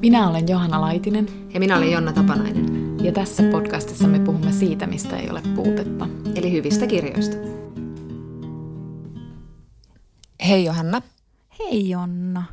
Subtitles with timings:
[0.00, 1.28] Minä olen Johanna Laitinen.
[1.54, 2.96] Ja minä olen Jonna Tapanainen.
[3.04, 6.08] Ja tässä podcastissa me puhumme siitä, mistä ei ole puutetta.
[6.34, 7.36] Eli hyvistä kirjoista.
[10.48, 11.02] Hei Johanna.
[11.58, 12.44] Hei Jonna.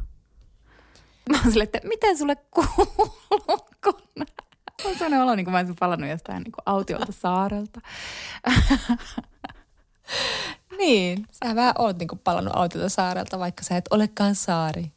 [1.30, 3.22] Mä oon silleen, että miten sulle kuuluu?
[4.86, 7.82] On sellainen olo, niin kuin mä olisin palannut jostain niin autiolta saarelta.
[10.78, 14.92] niin, sä vähän oot niin kuin palannut autiolta saarelta, vaikka sä et olekaan saari.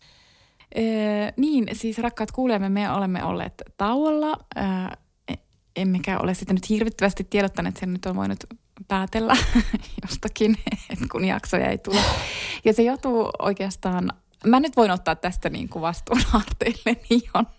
[0.74, 4.36] Ee, niin, siis rakkaat kuulijamme, me olemme olleet tauolla.
[4.56, 4.64] Ee,
[5.76, 8.44] emmekä ole sitten nyt hirvittävästi tiedottaneet, sen nyt on voinut
[8.88, 9.36] päätellä
[10.02, 10.56] jostakin,
[10.90, 12.00] että kun jaksoja ei tule.
[12.64, 14.12] Ja se johtuu oikeastaan,
[14.46, 16.20] mä nyt voin ottaa tästä niin kuin vastuun
[16.84, 17.50] niin Jonna.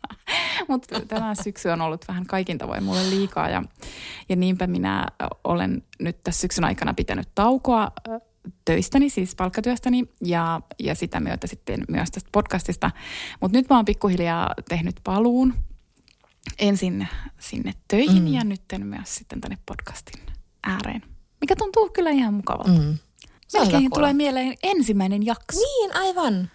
[0.68, 3.64] Mutta tämä syksy on ollut vähän kaikin tavoin mulle liikaa ja,
[4.30, 5.08] ja niinpä minä
[5.44, 7.92] olen nyt tässä syksyn aikana pitänyt taukoa
[8.66, 12.92] töistäni, siis palkkatyöstäni ja, ja sitä myötä sitten myös tästä podcastista.
[13.42, 15.54] Mutta nyt mä oon pikkuhiljaa tehnyt paluun
[16.60, 17.08] ensin
[17.40, 18.34] sinne töihin mm.
[18.34, 20.22] ja nyt myös sitten tänne podcastin
[20.64, 21.02] ääreen,
[21.42, 22.82] mikä tuntuu kyllä ihan mukavalta.
[22.82, 22.98] Mm.
[23.54, 25.60] Melkein tulee mieleen ensimmäinen jakso.
[25.60, 26.50] Niin, aivan.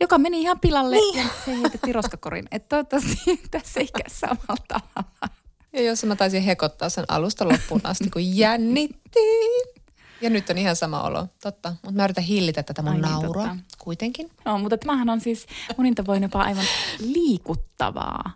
[0.00, 1.18] Joka meni ihan pilalle niin.
[1.18, 2.48] ja se heitettiin roskakorin.
[2.50, 3.16] Että toivottavasti
[3.50, 5.34] tässä ei käy samalla tavalla.
[5.72, 9.77] Ja jos mä taisin hekottaa sen alusta loppuun asti, kun jännittiin.
[10.20, 11.68] Ja nyt on ihan sama olo, totta.
[11.70, 13.56] Mutta mä yritän hillitä tätä mun Ai niin, naurua totta.
[13.78, 14.30] kuitenkin.
[14.44, 16.64] No, mutta tämähän on siis monin tavoin jopa aivan
[16.98, 18.30] liikuttavaa.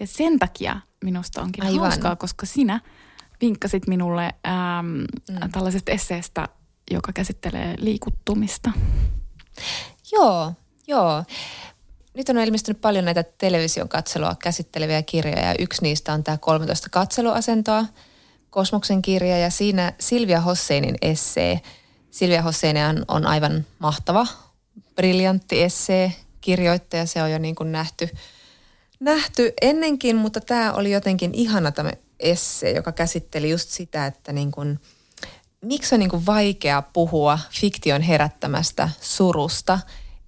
[0.00, 1.80] Ja sen takia minusta onkin aivan.
[1.80, 2.80] hauskaa, koska sinä
[3.40, 5.50] vinkkasit minulle äm, mm.
[5.52, 6.48] tällaisesta esseestä,
[6.90, 8.70] joka käsittelee liikuttumista.
[10.12, 10.52] Joo,
[10.86, 11.24] joo.
[12.14, 16.88] Nyt on ilmestynyt paljon näitä television katselua käsitteleviä kirjoja ja yksi niistä on tämä 13
[16.90, 17.84] katseluasentoa,
[18.58, 21.60] Kosmoksen kirja ja siinä Silvia Hosseinin essee.
[22.10, 22.76] Silvia Hossein
[23.08, 24.26] on aivan mahtava,
[24.96, 28.08] briljantti essee, kirjoittaja, se on jo niin kuin nähty,
[29.00, 34.50] nähty ennenkin, mutta tämä oli jotenkin ihana tämä esse, joka käsitteli just sitä, että niin
[34.50, 34.80] kuin,
[35.60, 39.78] miksi on niin kuin vaikea puhua fiktion herättämästä surusta,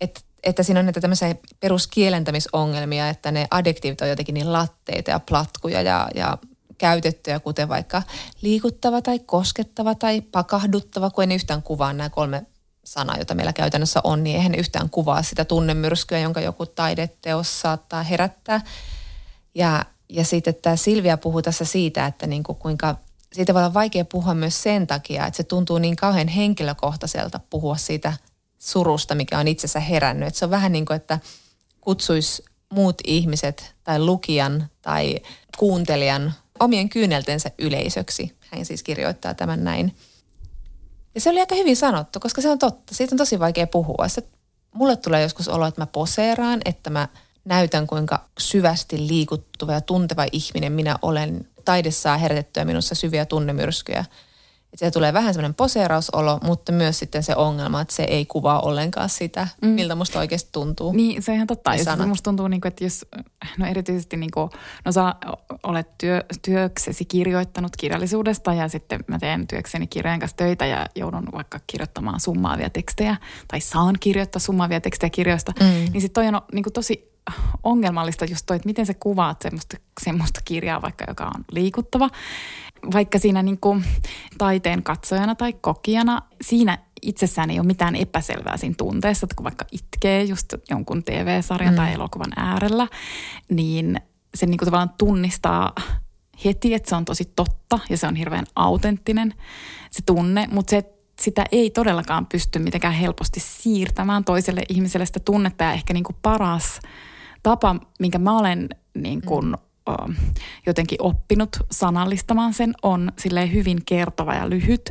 [0.00, 5.20] että että siinä on näitä tämmöisiä peruskielentämisongelmia, että ne adjektiivit on jotenkin niin latteita ja
[5.20, 6.38] platkuja ja, ja
[6.80, 8.02] käytettyjä, kuten vaikka
[8.42, 12.46] liikuttava tai koskettava tai pakahduttava, kun en yhtään kuvaa nämä kolme
[12.84, 18.02] sanaa, joita meillä käytännössä on, niin eihän yhtään kuvaa sitä tunnemyrskyä, jonka joku taideteos saattaa
[18.02, 18.60] herättää.
[19.54, 22.96] Ja ja sitten tämä Silvia puhuu tässä siitä, että niin kuin kuinka
[23.32, 27.76] siitä voi olla vaikea puhua myös sen takia, että se tuntuu niin kauhean henkilökohtaiselta puhua
[27.76, 28.12] siitä
[28.58, 30.28] surusta, mikä on itsessä herännyt.
[30.28, 31.18] Että se on vähän niin kuin, että
[31.80, 32.42] kutsuisi
[32.72, 35.16] muut ihmiset tai lukijan tai
[35.58, 38.36] kuuntelijan omien kyyneltensä yleisöksi.
[38.40, 39.96] Hän siis kirjoittaa tämän näin.
[41.14, 42.94] Ja se oli aika hyvin sanottu, koska se on totta.
[42.94, 44.08] Siitä on tosi vaikea puhua.
[44.08, 44.22] Se,
[44.74, 47.08] mulle tulee joskus olo, että mä poseeraan, että mä–
[47.44, 51.48] näytän, kuinka syvästi liikuttuva ja tunteva ihminen minä olen.
[51.64, 54.04] Taide saa herätettyä minussa syviä tunnemyrskyjä.
[54.74, 59.08] Se tulee vähän semmoinen poseerausolo, mutta myös sitten se ongelma, että se ei kuvaa ollenkaan
[59.08, 59.68] sitä, mm.
[59.68, 60.92] miltä musta oikeasti tuntuu.
[60.92, 61.74] Niin, se on ihan totta.
[61.74, 63.06] Ja musta tuntuu, niin kuin, että jos,
[63.58, 64.50] no erityisesti niin kuin,
[64.84, 65.14] no sä
[65.62, 71.28] olet työ, työksesi kirjoittanut kirjallisuudesta ja sitten mä teen työkseni kirjojen kanssa töitä ja joudun
[71.32, 73.16] vaikka kirjoittamaan summaavia tekstejä
[73.48, 75.66] tai saan kirjoittaa summaavia tekstejä kirjoista, mm.
[75.66, 77.10] niin sitten toi on niin kuin tosi
[77.62, 82.10] ongelmallista just toi, että miten sä kuvaat semmoista, semmoista kirjaa vaikka, joka on liikuttava.
[82.92, 83.84] Vaikka siinä niin kuin
[84.38, 89.64] taiteen katsojana tai kokijana, siinä itsessään ei ole mitään epäselvää siinä tunteessa, että kun vaikka
[89.72, 91.76] itkee just jonkun TV-sarjan mm.
[91.76, 92.88] tai elokuvan äärellä,
[93.48, 94.00] niin
[94.34, 95.72] se niin kuin tavallaan tunnistaa
[96.44, 99.34] heti, että se on tosi totta ja se on hirveän autenttinen
[99.90, 100.84] se tunne, mutta se,
[101.20, 106.16] sitä ei todellakaan pysty mitenkään helposti siirtämään toiselle ihmiselle sitä tunnetta ja ehkä niin kuin
[106.22, 106.80] paras
[107.42, 109.54] tapa, minkä mä olen niin kuin, mm.
[110.66, 114.90] Jotenkin oppinut sanallistamaan sen, on sille hyvin kertova ja lyhyt.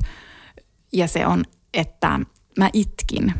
[0.94, 1.44] Ja se on,
[1.74, 2.20] että
[2.58, 3.34] mä itkin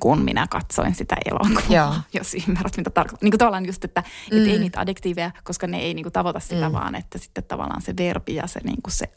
[0.00, 1.94] kun minä katsoin sitä elokuvaa, Joo.
[2.18, 3.24] jos ymmärrät, mitä tarkoittaa.
[3.24, 4.38] Niin kuin tavallaan just, että mm.
[4.38, 6.72] et ei niitä adjektiiveja, koska ne ei niin kuin tavoita sitä, mm.
[6.72, 9.12] vaan että sitten tavallaan se verbi ja se, niin kuin se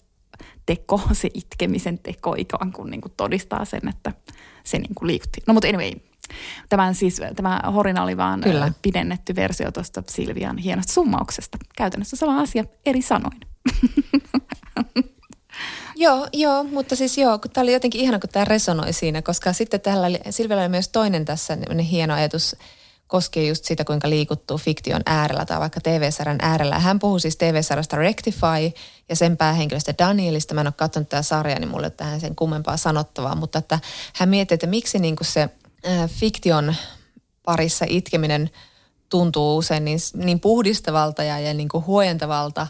[0.65, 4.13] teko, se itkemisen teko ikään kuin, niin kuin todistaa sen, että
[4.63, 5.41] se niin kuin liikutti.
[5.47, 5.91] No mutta anyway,
[6.69, 8.71] Tämän siis, tämä Horina oli vaan Kyllä.
[8.81, 11.57] pidennetty versio tuosta Silvian hienosta summauksesta.
[11.77, 13.39] Käytännössä sama asia eri sanoin.
[15.95, 19.53] Joo, joo, mutta siis joo, kun tämä oli jotenkin ihana, kun tämä resonoi siinä, koska
[19.53, 21.57] sitten täällä oli, Silvellä oli myös toinen tässä
[21.91, 22.55] hieno ajatus,
[23.07, 26.79] koskee just sitä, kuinka liikuttuu fiktion äärellä tai vaikka TV-sarjan äärellä.
[26.79, 28.71] Hän puhuu siis TV-sarjasta Rectify
[29.09, 30.53] ja sen päähenkilöstä Danielista.
[30.53, 33.79] Mä en ole katsonut tätä sarjaa, niin mulle tähän sen kummempaa sanottavaa, mutta että
[34.15, 35.49] hän miettii, että miksi niin kuin se
[36.07, 36.75] fiktion
[37.43, 38.49] parissa itkeminen
[39.09, 42.67] tuntuu usein niin, niin puhdistavalta ja, ja niin kuin huojentavalta,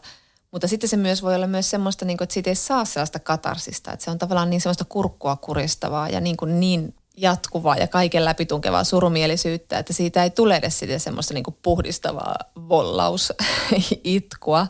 [0.51, 3.19] mutta sitten se myös voi olla myös semmoista, niin kuin, että siitä ei saa sellaista
[3.19, 7.87] katarsista, että se on tavallaan niin semmoista kurkkua kuristavaa ja niin, kuin niin jatkuvaa ja
[7.87, 12.35] kaiken läpitunkevaa surumielisyyttä, että siitä ei tule edes sitä semmoista niin kuin puhdistavaa
[12.69, 14.67] vollausitkua.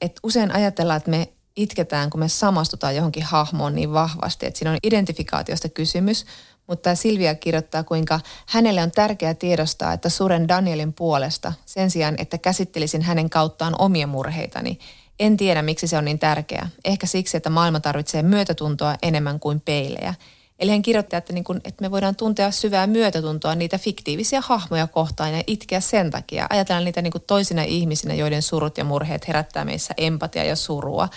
[0.00, 1.28] Et usein ajatellaan, että me
[1.62, 6.26] itketään, kun me samastutaan johonkin hahmoon niin vahvasti, että siinä on identifikaatiosta kysymys,
[6.66, 12.38] mutta Silvia kirjoittaa, kuinka hänelle on tärkeää tiedostaa, että suren Danielin puolesta sen sijaan, että
[12.38, 14.78] käsittelisin hänen kauttaan omia murheitani.
[15.18, 16.68] En tiedä, miksi se on niin tärkeää.
[16.84, 20.14] Ehkä siksi, että maailma tarvitsee myötätuntoa enemmän kuin peilejä–
[20.60, 24.86] Eli hän kirjoittaa, että, niin kun, että me voidaan tuntea syvää myötätuntoa niitä fiktiivisiä hahmoja
[24.86, 26.46] kohtaan ja itkeä sen takia.
[26.50, 31.08] Ajatellaan niitä niin toisina ihmisinä, joiden surut ja murheet herättää meissä empatia ja surua.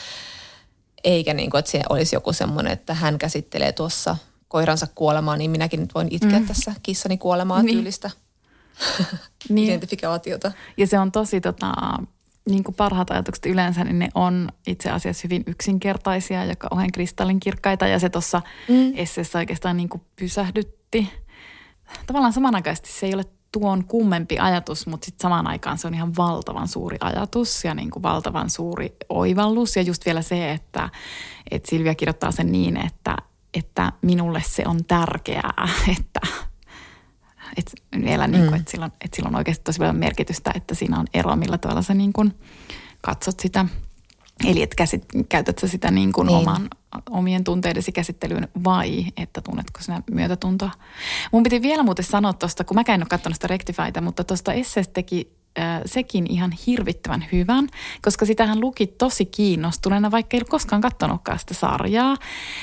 [1.03, 4.17] Eikä niin kuin, että se olisi joku semmoinen, että hän käsittelee tuossa
[4.47, 6.47] koiransa kuolemaa, niin minäkin nyt voin itkeä mm.
[6.47, 7.75] tässä kissani kuolemaa niin.
[7.75, 8.11] tyylistä
[9.49, 9.67] niin.
[9.67, 10.51] identifikaatiota.
[10.77, 11.73] Ja se on tosi tota,
[12.49, 17.87] niin kuin parhaat ajatukset yleensä, niin ne on itse asiassa hyvin yksinkertaisia ja kauhean kristallinkirkkaita.
[17.87, 18.93] Ja se tuossa mm.
[18.95, 21.09] esseessä oikeastaan niin kuin pysähdytti.
[22.07, 26.15] Tavallaan samanaikaisesti se ei ole tuon kummempi ajatus, mutta sitten samaan aikaan se on ihan
[26.17, 29.75] valtavan suuri ajatus ja niin kuin valtavan suuri oivallus.
[29.75, 30.89] Ja just vielä se, että,
[31.51, 33.17] että Silvia kirjoittaa sen niin, että,
[33.53, 35.67] että minulle se on tärkeää,
[35.99, 36.19] että
[37.57, 37.73] et
[38.05, 38.59] vielä niin kuin, mm.
[38.59, 41.57] että, sillä on, että sillä on oikeasti tosi paljon merkitystä, että siinä on ero, millä
[41.57, 42.33] tavalla sä niin kuin
[43.01, 43.65] katsot sitä.
[44.47, 46.37] Eli että käsit, käytät sä sitä niin kuin niin.
[46.37, 46.69] oman,
[47.09, 50.71] omien tunteidesi käsittelyyn vai että tunnetko sinä myötätuntoa.
[51.31, 54.53] Mun piti vielä muuten sanoa tuosta, kun mä en ole katsonut sitä Rectifyta, mutta tuosta
[54.53, 57.67] esseestä teki äh, sekin ihan hirvittävän hyvän,
[58.01, 62.17] koska sitähän luki tosi kiinnostuneena, vaikka ei ole koskaan katsonutkaan sitä sarjaa.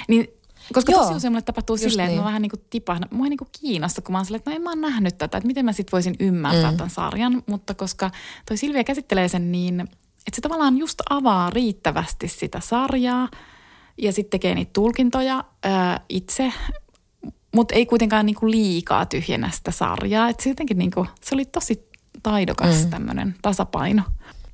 [0.09, 0.29] Niin
[0.73, 2.15] koska Joo, tosi usein mulle tapahtuu silleen, niin.
[2.15, 3.09] että mä vähän niin kuin tipahdan.
[3.13, 5.19] Mua ei niin kuin kiinnosta, kun mä oon silleen, että no en mä oon nähnyt
[5.19, 6.77] tätä, että miten mä sit voisin ymmärtää mm.
[6.77, 7.43] tämän sarjan.
[7.47, 8.11] Mutta koska
[8.49, 9.89] toi Silvia käsittelee sen niin,
[10.27, 13.29] että se tavallaan just avaa riittävästi sitä sarjaa
[13.99, 16.53] ja sitten tekee niitä tulkintoja ää, itse,
[17.55, 20.29] mutta ei kuitenkaan niin kuin liikaa tyhjennä sitä sarjaa.
[20.29, 21.89] Että se jotenkin niin kuin, se oli tosi
[22.23, 22.91] taidokas mm.
[22.91, 24.03] tämmöinen tasapaino.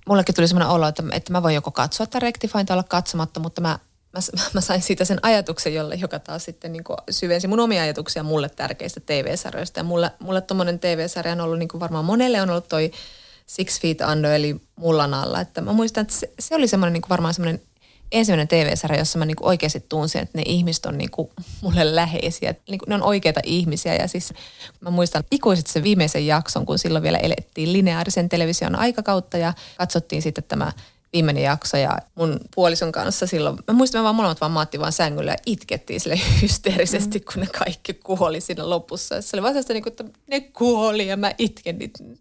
[0.09, 3.41] Mullekin tuli semmoinen olo, että, että mä voin joko katsoa tätä Rectifine tai olla katsomatta,
[3.41, 3.79] mutta mä
[4.17, 4.21] mä,
[4.55, 8.23] mä sain siitä sen ajatuksen, jolle, joka taas sitten niin kuin syvensi mun omia ajatuksia
[8.23, 9.81] mulle tärkeistä TV-sarjoista.
[9.81, 12.91] Ja mulle, mulle tommonen TV-sarja on ollut niin kuin varmaan monelle on ollut toi
[13.47, 15.41] Six Feet Under, eli Mullan alla.
[15.41, 17.61] Että mä muistan, että se, se oli semmoinen niin kuin varmaan semmoinen
[18.13, 21.95] ensimmäinen TV-sarja, jossa mä niin kuin oikeasti tunsin, että ne ihmiset on niin kuin mulle
[21.95, 22.55] läheisiä.
[22.69, 24.33] Niin kuin ne on oikeita ihmisiä ja siis
[24.81, 30.23] mä muistan ikuisesti sen viimeisen jakson, kun silloin vielä elettiin lineaarisen television aikakautta ja katsottiin
[30.23, 30.73] sitten tämä
[31.17, 34.93] viimeinen jakso ja mun puolison kanssa silloin, mä muistan, me vaan molemmat vaan maattiin vaan
[34.93, 37.25] sängyllä ja itkettiin sille hysteerisesti, mm.
[37.33, 39.23] kun ne kaikki kuoli siinä lopussa.
[39.23, 41.79] Se oli vaan sellaista, niin että ne kuoli ja mä itken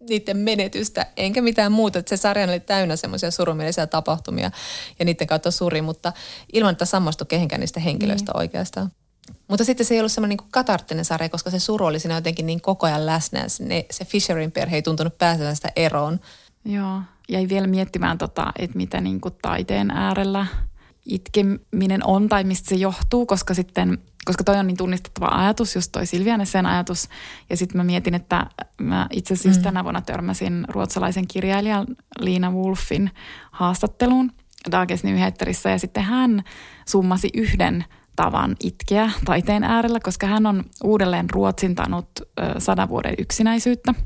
[0.08, 1.98] niiden menetystä, enkä mitään muuta.
[1.98, 4.50] Että se sarja oli täynnä semmoisia surumielisiä tapahtumia
[4.98, 6.12] ja niiden kautta suri, mutta
[6.52, 8.38] ilman, että samastui kehenkään niistä henkilöistä mm.
[8.38, 8.90] oikeastaan.
[9.48, 12.46] Mutta sitten se ei ollut semmoinen niin katarttinen sarja, koska se suru oli siinä jotenkin
[12.46, 13.48] niin koko ajan läsnä.
[13.48, 16.20] Se, se Fisherin perhe ei tuntunut pääsevän sitä eroon.
[16.64, 20.46] Joo, jäi vielä miettimään, tota, että mitä niin kuin taiteen äärellä
[21.06, 25.92] itkeminen on tai mistä se johtuu, koska sitten koska toi on niin tunnistettava ajatus, just
[25.92, 27.08] toi Silvianen sen ajatus.
[27.50, 28.46] Ja sitten mä mietin, että
[28.80, 29.64] mä itse asiassa mm.
[29.64, 31.86] tänä vuonna törmäsin ruotsalaisen kirjailijan
[32.20, 33.10] Liina Wolfin
[33.50, 34.32] haastatteluun
[34.70, 35.70] Dagens Nyheterissä.
[35.70, 36.42] Ja sitten hän
[36.88, 37.84] summasi yhden
[38.16, 42.08] tavan itkeä taiteen äärellä, koska hän on uudelleen ruotsintanut
[42.58, 43.94] sadan vuoden yksinäisyyttä–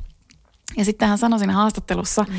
[0.77, 2.35] ja sitten hän sanoi siinä haastattelussa, mm.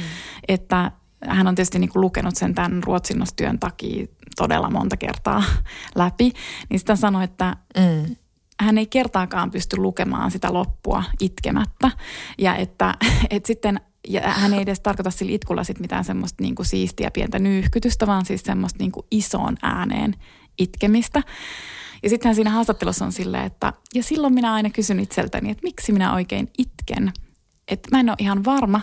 [0.49, 0.91] että
[1.29, 5.43] hän on tietysti niin kuin lukenut sen tämän ruotsinnostyön takia todella monta kertaa
[5.95, 6.33] läpi.
[6.69, 8.17] Niin sitten sanoi, että mm.
[8.61, 11.91] hän ei kertaakaan pysty lukemaan sitä loppua itkemättä.
[12.39, 12.95] Ja että,
[13.31, 17.11] että sitten ja hän ei edes tarkoita sillä itkulla sit mitään semmoista niin kuin siistiä
[17.11, 20.15] pientä nyyhkytystä, vaan siis semmoista niin kuin isoon ääneen
[20.59, 21.23] itkemistä.
[22.03, 25.63] Ja sitten hän siinä haastattelussa on silleen, että ja silloin minä aina kysyn itseltäni, että
[25.63, 27.13] miksi minä oikein itken
[27.73, 28.81] että mä en ole ihan varma,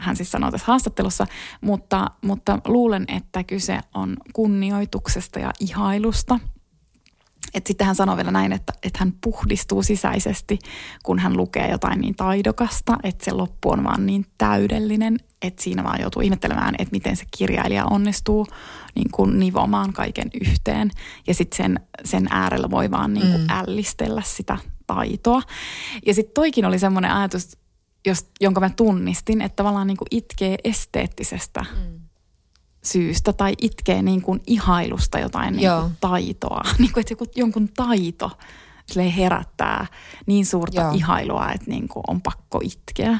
[0.00, 1.26] hän siis sanoo tässä haastattelussa,
[1.60, 6.40] mutta, mutta luulen, että kyse on kunnioituksesta ja ihailusta.
[7.66, 10.58] sitten hän sanoi vielä näin, että, että hän puhdistuu sisäisesti,
[11.02, 15.84] kun hän lukee jotain niin taidokasta, että se loppu on vaan niin täydellinen, että siinä
[15.84, 18.46] vaan joutuu ihmettelemään, että miten se kirjailija onnistuu
[18.94, 20.90] niin kuin nivomaan kaiken yhteen.
[21.26, 23.50] Ja sitten sen, sen äärellä voi vaan niin kuin mm.
[23.50, 25.42] ällistellä sitä taitoa.
[26.06, 27.58] Ja sitten toikin oli semmoinen ajatus,
[28.06, 31.98] jos, jonka mä tunnistin, että tavallaan niin kuin itkee esteettisestä mm
[32.82, 36.62] syystä tai itkee niin kuin ihailusta jotain niin kuin taitoa.
[36.78, 38.30] Niin kuin, että joku, jonkun taito
[39.16, 39.86] herättää
[40.26, 40.92] niin suurta Joo.
[40.92, 43.18] ihailua, että niin kuin on pakko itkeä.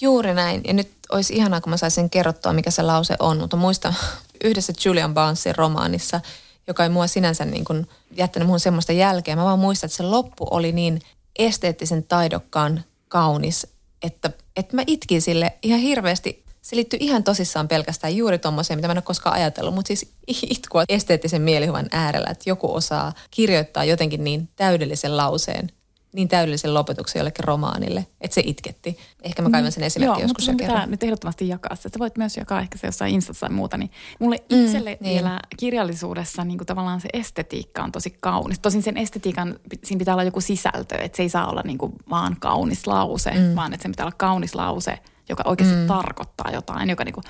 [0.00, 0.60] Juuri näin.
[0.66, 3.38] Ja nyt olisi ihanaa, kun mä saisin kerrottua, mikä se lause on.
[3.38, 3.94] Mutta muista
[4.44, 6.20] yhdessä Julian Barnesin romaanissa,
[6.66, 9.36] joka ei mua sinänsä niin kuin jättänyt muun semmoista jälkeä.
[9.36, 11.00] Mä vaan muistan, että se loppu oli niin
[11.38, 13.66] esteettisen taidokkaan kaunis,
[14.02, 16.44] että, että mä itkin sille ihan hirveästi.
[16.62, 20.12] Se liittyy ihan tosissaan pelkästään juuri tuommoiseen, mitä mä en ole koskaan ajatellut, mutta siis
[20.50, 25.70] itkua esteettisen mielihyvän äärellä, että joku osaa kirjoittaa jotenkin niin täydellisen lauseen,
[26.12, 28.98] niin täydellisen lopetuksen jollekin romaanille, että se itketti.
[29.22, 30.90] Ehkä mä kaivan sen esimerkki Joo, joskus jo kerran.
[30.90, 31.82] nyt ehdottomasti jakaa se.
[31.82, 33.76] Sä voit myös jakaa ehkä se jossain Instassa tai muuta.
[33.76, 35.40] Niin mulle mm, itselle mm, vielä niin.
[35.56, 38.58] kirjallisuudessa niin kuin tavallaan se estetiikka on tosi kaunis.
[38.58, 41.92] Tosin sen estetiikan, siinä pitää olla joku sisältö, että se ei saa olla niin kuin
[42.10, 43.54] vaan kaunis lause, mm.
[43.54, 44.98] vaan että se pitää olla kaunis lause–
[45.28, 45.86] joka oikeasti mm.
[45.86, 46.90] tarkoittaa jotain.
[46.90, 47.20] Joka niinku,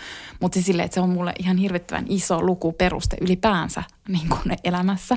[0.41, 4.57] mutta siis silleen, että se on mulle ihan hirvittävän iso luku peruste ylipäänsä niin kuin
[4.65, 5.17] elämässä.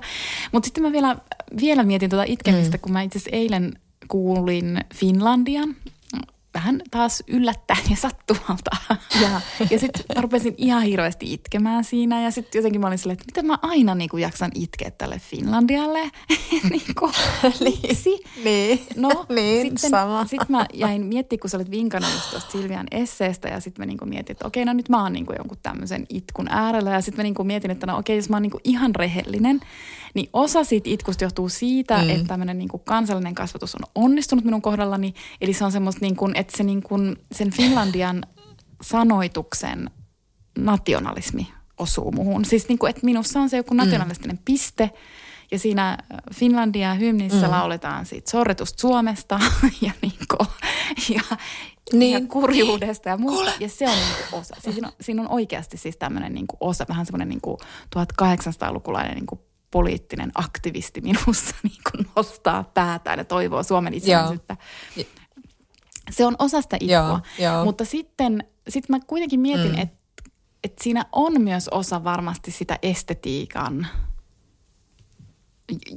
[0.51, 1.15] Mutta sitten mä vielä,
[1.61, 2.81] vielä mietin tuota itkemistä, mm.
[2.81, 3.73] kun mä itse asiassa eilen
[4.07, 5.75] kuulin Finlandian
[6.55, 8.71] vähän taas yllättäen ja sattumalta.
[9.21, 13.25] Ja, ja sitten rupesin ihan hirveästi itkemään siinä ja sitten jotenkin mä olin silleen, että
[13.25, 15.99] miten mä aina niin kuin jaksan itkeä tälle Finlandialle.
[16.71, 17.11] niin kuin,
[17.59, 18.23] miksi?
[18.43, 20.25] niin, no, niin sitten, sama.
[20.25, 23.97] Sitten mä jäin miettimään, kun sä olit vinkannut tuosta Silvian esseestä ja sitten mä niin
[23.97, 27.01] kuin mietin, että okei, no nyt mä oon niin kuin jonkun tämmöisen itkun äärellä ja
[27.01, 29.59] sitten mä niin kuin mietin, että no okei, jos mä oon niin kuin ihan rehellinen,
[30.15, 32.09] niin osa siitä itkusta johtuu siitä, mm.
[32.09, 35.13] että tämmöinen niin kansallinen kasvatus on onnistunut minun kohdallani.
[35.41, 38.23] Eli se on semmoista, niin kuin, että se niin kuin, sen Finlandian
[38.81, 39.89] sanoituksen
[40.57, 42.45] nationalismi osuu muhun.
[42.45, 43.77] Siis niin kuin, että minussa on se joku mm.
[43.77, 44.41] nationalistinen mm.
[44.45, 44.91] piste,
[45.51, 45.97] ja siinä
[46.33, 47.51] Finlandia hymnissä mm.
[47.51, 49.39] lauletaan siitä sorretusta Suomesta
[49.81, 50.47] ja, niin kuin,
[51.09, 51.37] ja,
[51.93, 52.13] niin.
[52.13, 53.51] ja kurjuudesta ja muusta.
[53.59, 54.55] Ja se on niin kuin osa.
[54.61, 57.57] Siis siinä, on, siinä on oikeasti siis tämmöinen niin kuin osa, vähän semmoinen niin kuin
[57.95, 59.41] 1800-lukulainen niin kuin
[59.75, 64.57] poliittinen aktivisti minussa niin kuin nostaa päätään ja toivoo Suomen itsenäisyyttä.
[66.11, 67.21] Se on osa sitä itkua.
[67.63, 69.79] Mutta sitten sit mä kuitenkin mietin, mm.
[69.79, 69.97] että
[70.63, 73.87] et siinä on myös osa varmasti sitä estetiikan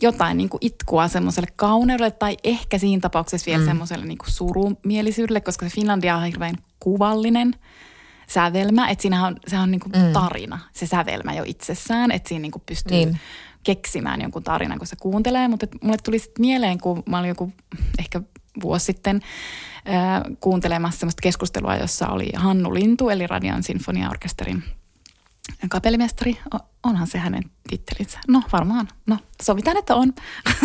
[0.02, 3.66] jotain niin kuin itkua semmoiselle kauneudelle tai ehkä siinä tapauksessa vielä mm.
[3.66, 7.54] semmoiselle niin kuin surumielisyydelle, koska se Finlandia on hirveän kuvallinen
[8.28, 10.12] sävelmä, että siinähän on, se on niin kuin mm.
[10.12, 13.20] tarina, se sävelmä jo itsessään, että siinä niin kuin pystyy niin
[13.62, 15.48] keksimään jonkun tarinan, kun se kuuntelee.
[15.48, 17.52] Mutta mulle tuli sitten mieleen, kun mä olin joku
[17.98, 18.20] ehkä
[18.62, 19.20] vuosi sitten
[19.88, 24.62] äh, kuuntelemassa sellaista keskustelua, jossa oli Hannu Lintu, eli Radian sinfoniaorkesterin
[25.68, 26.38] kapellimestari.
[26.82, 28.18] Onhan se hänen tittelinsä.
[28.28, 28.88] No varmaan.
[29.06, 30.14] No sovitaan, että on.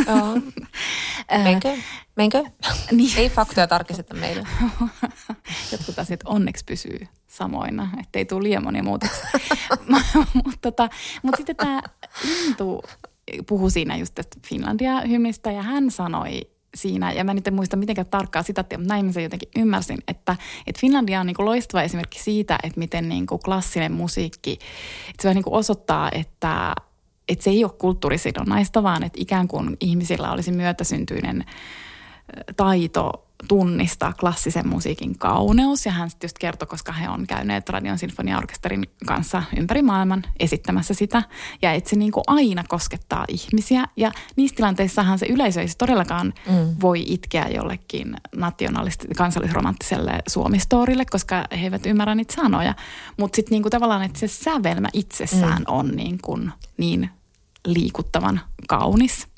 [1.43, 1.77] Menkö?
[2.15, 2.43] Menkö?
[2.91, 3.17] Niin.
[3.17, 4.47] Ei faktoja tarkisteta meille.
[5.71, 9.29] Jotkut asiat onneksi pysyy samoina, ettei tule liian monia muutoksia.
[10.33, 10.89] mutta tota,
[11.23, 11.81] mut sitten tämä
[12.24, 12.84] Lintu
[13.48, 16.41] puhui siinä just tästä Finlandia-hymnistä ja hän sanoi
[16.75, 19.98] siinä, ja mä nyt en muista mitenkään tarkkaa sitaattia, mutta näin mä sen jotenkin ymmärsin,
[20.08, 20.36] että,
[20.67, 25.22] että Finlandia on niin kuin loistava esimerkki siitä, että miten niin kuin klassinen musiikki, että
[25.22, 26.74] se vähän niin kuin osoittaa, että,
[27.27, 31.46] että se ei ole kulttuurisidonnaista, vaan että ikään kuin ihmisillä olisi myötäsyntyinen
[32.58, 35.85] taito tunnistaa klassisen musiikin kauneus.
[35.85, 40.93] Ja hän sitten just kertoi, koska he on käyneet Radion Sinfoniaorkesterin kanssa ympäri maailman esittämässä
[40.93, 41.23] sitä.
[41.62, 43.85] Ja että se niin kuin aina koskettaa ihmisiä.
[43.97, 46.75] Ja niissä tilanteissahan se yleisö ei todellakaan mm.
[46.81, 52.73] voi itkeä jollekin nationalisti kansallisromanttiselle suomistorille, koska he eivät ymmärrä niitä sanoja.
[53.17, 55.65] Mutta sitten niin tavallaan, että se sävelmä itsessään mm.
[55.67, 57.09] on niin, kuin niin
[57.65, 59.27] liikuttavan kaunis–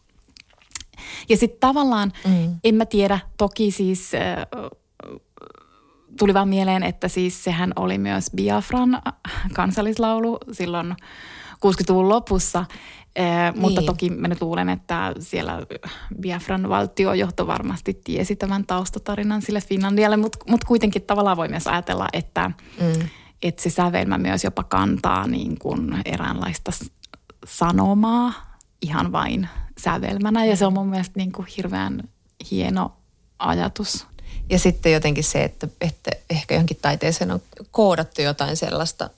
[1.30, 2.56] ja sitten tavallaan, mm.
[2.64, 4.72] en mä tiedä, toki siis äh,
[6.20, 9.02] tuli vaan mieleen, että siis sehän oli myös Biafran
[9.54, 10.96] kansallislaulu silloin
[11.56, 12.66] 60-luvun lopussa.
[13.52, 13.62] niin.
[13.62, 15.66] Mutta toki mä nyt luulen, että siellä
[16.22, 22.08] Biafran valtiojohto varmasti tiesi tämän taustatarinan sille Finlandialle, mutta mut kuitenkin tavallaan voi myös ajatella,
[22.14, 23.10] että, mm.
[23.44, 26.72] että se sävelmä myös jopa kantaa niin kuin eräänlaista
[27.46, 28.34] sanomaa
[28.82, 29.50] ihan vain
[29.84, 32.10] sävelmänä ja se on mun mielestä niin kuin hirveän
[32.52, 32.94] hieno
[33.40, 34.06] ajatus.
[34.50, 37.42] Ja sitten jotenkin se, että, että ehkä johonkin taiteeseen on
[37.72, 39.10] koodattu jotain sellaista,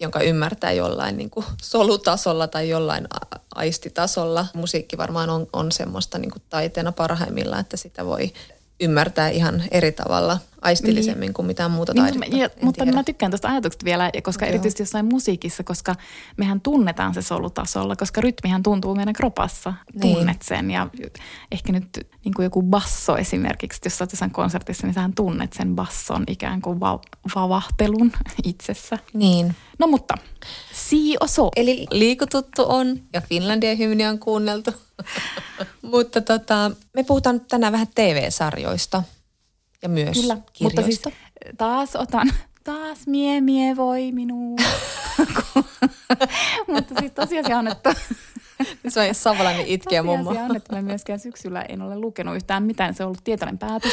[0.00, 3.08] jonka ymmärtää jollain niin kuin solutasolla tai jollain
[3.54, 4.46] aistitasolla.
[4.54, 8.32] Musiikki varmaan on, on semmoista niin kuin taiteena parhaimmillaan, että sitä voi
[8.80, 11.34] ymmärtää ihan eri tavalla aistillisemmin niin.
[11.34, 12.36] kuin mitään muuta niin, taidetta.
[12.36, 12.96] Ja, mutta tiedä.
[12.96, 14.48] mä tykkään tuosta ajatuksesta vielä, koska Joo.
[14.48, 15.94] erityisesti jossain musiikissa, koska
[16.36, 19.74] mehän tunnetaan se solutasolla, koska rytmihän tuntuu meidän kropassa.
[19.94, 20.16] Niin.
[20.16, 20.88] Tunnet sen ja
[21.52, 21.88] ehkä nyt
[22.24, 26.62] niin kuin joku basso esimerkiksi, jos olet jossain konsertissa, niin sähän tunnet sen basson ikään
[26.62, 27.00] kuin va-
[27.34, 28.12] vavahtelun
[28.44, 28.98] itsessä.
[29.12, 29.56] Niin.
[29.78, 30.14] No mutta,
[30.72, 31.48] si oso.
[31.56, 34.70] Eli liikututtu on ja Finlandia hymni on kuunneltu.
[35.90, 39.02] mutta tota, me puhutaan tänään vähän TV-sarjoista
[39.82, 40.62] ja myös Kyllä, kirjoista.
[40.62, 41.02] mutta siis
[41.58, 42.32] taas otan,
[42.64, 44.56] taas mie mie voi minua.
[46.72, 47.94] mutta siis tosiasia on, että
[48.88, 50.30] se on savolainen itkeä mummo.
[50.30, 52.94] on, että mä myöskään syksyllä en ole lukenut yhtään mitään.
[52.94, 53.92] Se on ollut tietoinen päätös.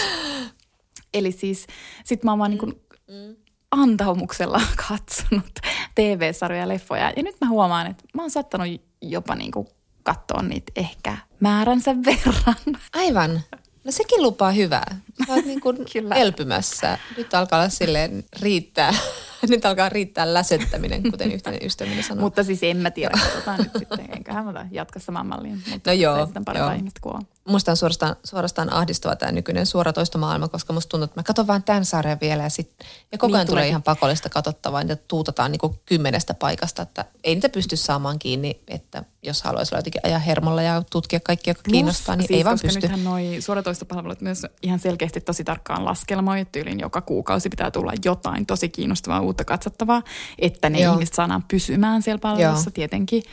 [1.14, 1.68] Eli siis
[2.04, 3.36] sit mä oon vaan niin kuin mm.
[3.72, 5.60] antaumuksella katsonut
[5.96, 7.14] TV-sarjoja ja leffoja.
[7.18, 8.68] Ja nyt mä huomaan, että mä oon saattanut
[9.02, 9.68] jopa niin kuin
[10.08, 12.80] katsoa niitä ehkä määränsä verran.
[12.94, 13.42] Aivan.
[13.84, 14.98] No sekin lupaa hyvää.
[15.28, 15.78] Sä oot niin kuin
[16.16, 16.98] elpymässä.
[17.18, 18.94] Nyt alkaa olla silleen riittää.
[19.50, 22.22] Nyt alkaa riittää läsettäminen, kuten yhteinen ystäväni sanoo.
[22.22, 24.16] Mutta siis en mä tiedä, katsotaan nyt sitten.
[24.16, 25.64] Enköhän mä jatka samaan malliin.
[25.72, 26.18] Mutta no joo.
[26.18, 30.74] Se sitten parempaa ihmistä kuin on musta on suorastaan, suorastaan ahdistava tämä nykyinen suoratoistomaailma, koska
[30.74, 32.72] musta tuntuu, että mä katson vain tämän sarjan vielä ja, sit,
[33.12, 37.36] ja koko ajan niin tulee ihan pakollista katsottavaa, niitä tuutataan niin kymmenestä paikasta, että ei
[37.36, 41.62] niitä pysty saamaan kiinni, että jos haluaisi olla jotenkin ajaa hermolla ja tutkia kaikki, joka
[41.72, 42.80] kiinnostaa, niin siis, ei vaan pysty.
[42.80, 47.94] nythän noi suoratoistopalvelut myös ihan selkeästi tosi tarkkaan laskelmoi, että tyyliin joka kuukausi pitää tulla
[48.06, 50.02] jotain tosi kiinnostavaa uutta katsottavaa,
[50.40, 50.94] että ne Joo.
[50.94, 52.74] ihmiset saadaan pysymään siellä palvelussa Joo.
[52.74, 53.24] tietenkin.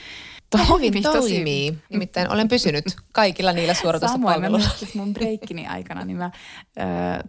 [0.58, 1.70] Toimii, hyvin toimii.
[1.70, 1.84] Tosi...
[1.90, 4.68] Nimittäin olen pysynyt kaikilla niillä suoratoistopalveluilla.
[4.68, 6.30] Samoin mä mun breikkini aikana, niin mä,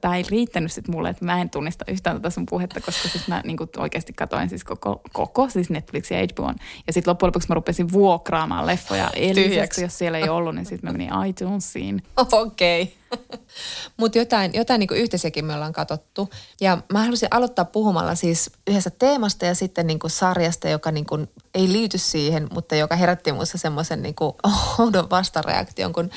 [0.02, 3.28] tämä ei riittänyt sit mulle, että mä en tunnista yhtään tätä sun puhetta, koska siis
[3.28, 6.54] mä niin oikeasti katoin siis koko, koko siis Netflix ja HBO.
[6.88, 10.90] Ja sitten loppujen lopuksi mä rupesin vuokraamaan leffoja Elisestä, jos siellä ei ollut, niin sitten
[10.90, 12.04] mä menin iTunesiin.
[12.18, 12.84] Okei.
[12.84, 13.05] Okay.
[13.98, 16.30] Mutta jotain, jotain niin yhteisiäkin me ollaan katsottu.
[16.62, 21.06] Ja mä haluaisin aloittaa puhumalla siis yhdessä teemasta ja sitten niin sarjasta, joka niin
[21.54, 24.16] ei liity siihen, mutta joka herätti minussa semmoisen niin
[24.80, 26.10] oudon vastareaktion, kun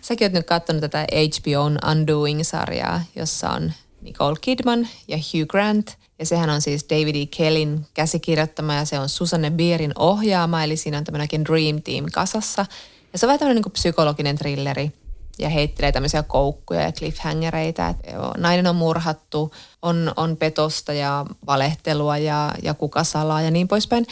[0.00, 5.96] säkin oot nyt katsonut tätä HBOn Undoing-sarjaa, jossa on Nicole Kidman ja Hugh Grant.
[6.18, 7.26] Ja sehän on siis David E.
[7.26, 12.66] Kellin käsikirjoittama ja se on Susanne Bierin ohjaama, eli siinä on tämmöinen Dream Team kasassa.
[13.12, 14.92] Ja se on vähän tämmöinen niin psykologinen trilleri
[15.38, 17.88] ja heittelee tämmöisiä koukkuja ja cliffhangereita.
[17.88, 24.06] Että nainen on murhattu, on, on petosta ja valehtelua ja, ja kukasalaa ja niin poispäin.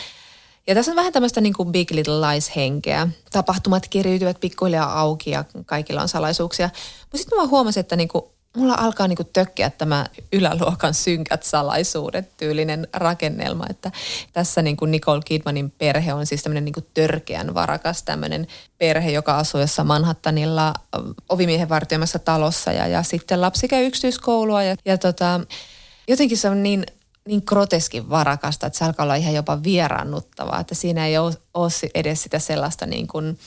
[0.67, 3.09] Ja tässä on vähän tämmöistä niin kuin Big Little Lies-henkeä.
[3.33, 6.71] Tapahtumat kiriytyvät pikkuhiljaa auki ja kaikilla on salaisuuksia.
[7.01, 8.25] Mutta sitten mä huomasin, että niin kuin
[8.57, 13.91] mulla alkaa niinku tökkiä tämä yläluokan synkät salaisuudet tyylinen rakennelma, että
[14.33, 18.47] tässä niinku Nicole Kidmanin perhe on siis tämmöinen niinku törkeän varakas tämmöinen
[18.79, 20.75] perhe, joka asuu jossain Manhattanilla
[21.29, 25.41] ovimiehen vartioimassa talossa ja, ja sitten lapsi käy yksityiskoulua ja, ja tota,
[26.09, 26.87] jotenkin se on niin
[27.25, 31.71] niin groteskin varakasta, että se alkaa olla ihan jopa vieraannuttavaa, että siinä ei ole, ole
[31.95, 33.39] edes sitä sellaista niin kuin,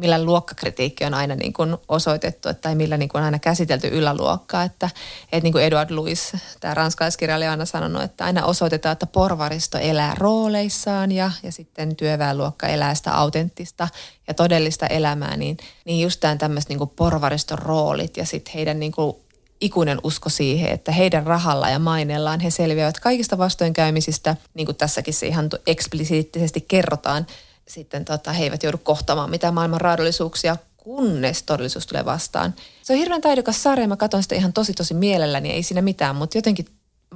[0.00, 3.88] millä luokkakritiikki on aina niin kuin osoitettu, että, tai millä niin kuin on aina käsitelty
[3.88, 4.62] yläluokkaa.
[4.62, 4.90] Että,
[5.24, 9.78] että niin kuin Edward Louis, tämä ranskalaiskirjailija, on aina sanonut, että aina osoitetaan, että porvaristo
[9.78, 13.88] elää rooleissaan ja, ja sitten työväenluokka elää sitä autenttista
[14.28, 15.36] ja todellista elämää.
[15.36, 19.16] Niin, niin just tämän tämmöiset niin kuin porvariston roolit ja sitten heidän niin kuin
[19.60, 25.14] ikuinen usko siihen, että heidän rahalla ja mainellaan he selviävät kaikista vastoinkäymisistä, niin kuin tässäkin
[25.14, 27.26] se ihan eksplisiittisesti kerrotaan–
[27.70, 32.54] sitten tota, he eivät joudu kohtaamaan mitään maailman raadollisuuksia, kunnes todellisuus tulee vastaan.
[32.82, 36.16] Se on hirveän taidokas sarja, mä katson sitä ihan tosi tosi mielelläni, ei siinä mitään,
[36.16, 36.66] mutta jotenkin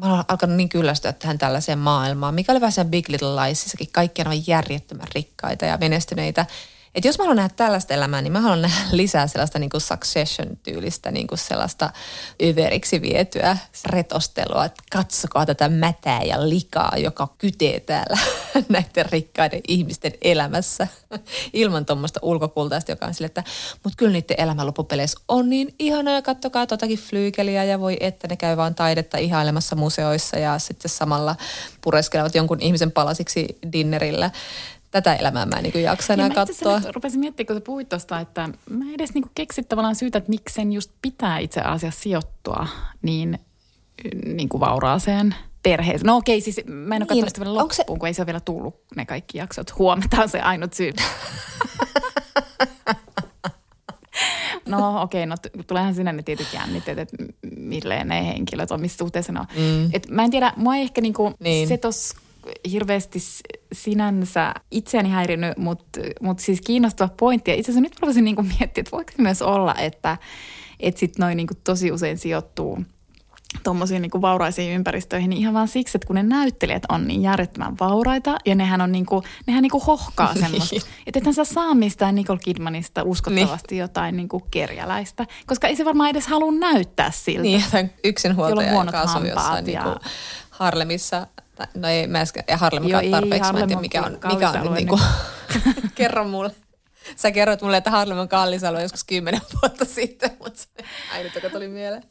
[0.01, 4.23] mä olen alkanut niin kyllästyä tähän tällaiseen maailmaan, mikä oli vähän Big Little Liesissakin, kaikki
[4.23, 6.47] on järjettömän rikkaita ja menestyneitä
[6.95, 9.81] että jos mä haluan nähdä tällaista elämää, niin mä haluan nähdä lisää sellaista niin kuin
[9.81, 11.91] succession-tyylistä, niin kuin sellaista
[12.41, 18.19] yveriksi vietyä retostelua, että katsokaa tätä mätää ja likaa, joka kytee täällä
[18.69, 20.89] näiden rikkaiden ihmisten elämässä.
[21.53, 23.45] Ilman tuommoista ulkokultaista, joka on sille, että
[23.85, 28.29] mutta kyllä niiden elämä loppupeleissä on niin ihanaa ja kattokaa totakin flyykeliä ja voi että
[28.29, 31.37] ne käy vaan taidetta ihailemassa museoissa ja sitten samalla
[31.81, 34.31] pureskelevat jonkun ihmisen palasiksi dinnerillä
[34.95, 36.81] tätä elämää mä en niin jaksa enää ja katsoa.
[36.81, 40.31] Mä rupesin miettimään, kun sä puhuit tuosta, että mä edes niin keksit tavallaan syytä, että
[40.31, 42.67] miksi sen just pitää itse asiassa sijoittua
[43.03, 43.39] niin,
[44.27, 46.07] niin kuin vauraaseen perheeseen.
[46.07, 47.85] No okei, siis mä en ole niin, katsonut vielä loppuun, se...
[47.85, 49.79] kun ei se ole vielä tullut ne kaikki jaksot.
[49.79, 50.93] Huomataan se ainut syy.
[54.69, 57.17] No okei, okay, no tuleehan sinne ne tietyt jännitteet, että
[57.57, 59.47] milleen ne henkilöt on, missä suhteessa ne on.
[59.57, 59.91] Mm.
[59.93, 61.69] Et mä en tiedä, mua ei ehkä niinku, niin.
[61.69, 62.15] se tos
[62.71, 63.19] hirveästi
[63.73, 67.51] sinänsä itseäni häirinyt, mutta mut siis kiinnostava pointti.
[67.51, 70.19] Ja itse asiassa nyt voisin niinku miettiä, että voiko se myös olla, että
[70.81, 72.79] et sit noin niinku tosi usein sijoittuu–
[73.63, 77.77] tuommoisiin niin vauraisiin ympäristöihin niin ihan vaan siksi, että kun ne näyttelijät on niin järjettömän
[77.81, 80.43] vauraita ja nehän on niin kuin, nehän niin kuin hohkaa niin.
[80.43, 80.77] semmoista.
[81.07, 83.81] Että ethän sä saa mistään Nicole Kidmanista uskottavasti niin.
[83.81, 87.43] jotain niin kuin kerjäläistä, koska ei se varmaan edes halua näyttää siltä.
[87.43, 89.85] Niin, yksinhuoltaja, joka asuu jossain ja...
[89.85, 89.97] niin kuin
[91.59, 91.81] Harlemissa.
[91.81, 94.61] No ei, mä äsken, ja Harlem Joo, tarpeeksi, mä en tiedä mikä on, mikä on
[94.63, 95.01] nyt niin kuin,
[95.95, 96.51] kerro mulle.
[97.17, 100.63] Sä kerrot mulle, että Harlem on kallis alue joskus kymmenen vuotta sitten, mutta
[101.13, 102.03] ainut, joka tuli mieleen.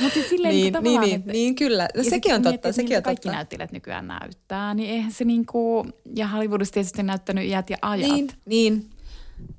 [0.00, 1.88] Mutta siis silleen niin, niin, niin, niin, niin, kyllä.
[1.96, 2.72] No, sekin on totta.
[2.72, 3.36] Sekin niin on kaikki totta.
[3.36, 8.10] näyttelijät nykyään näyttää, niin eihän se niinku, ja Hollywoodissa tietysti näyttänyt iät ja ajat.
[8.10, 8.90] Niin, niin.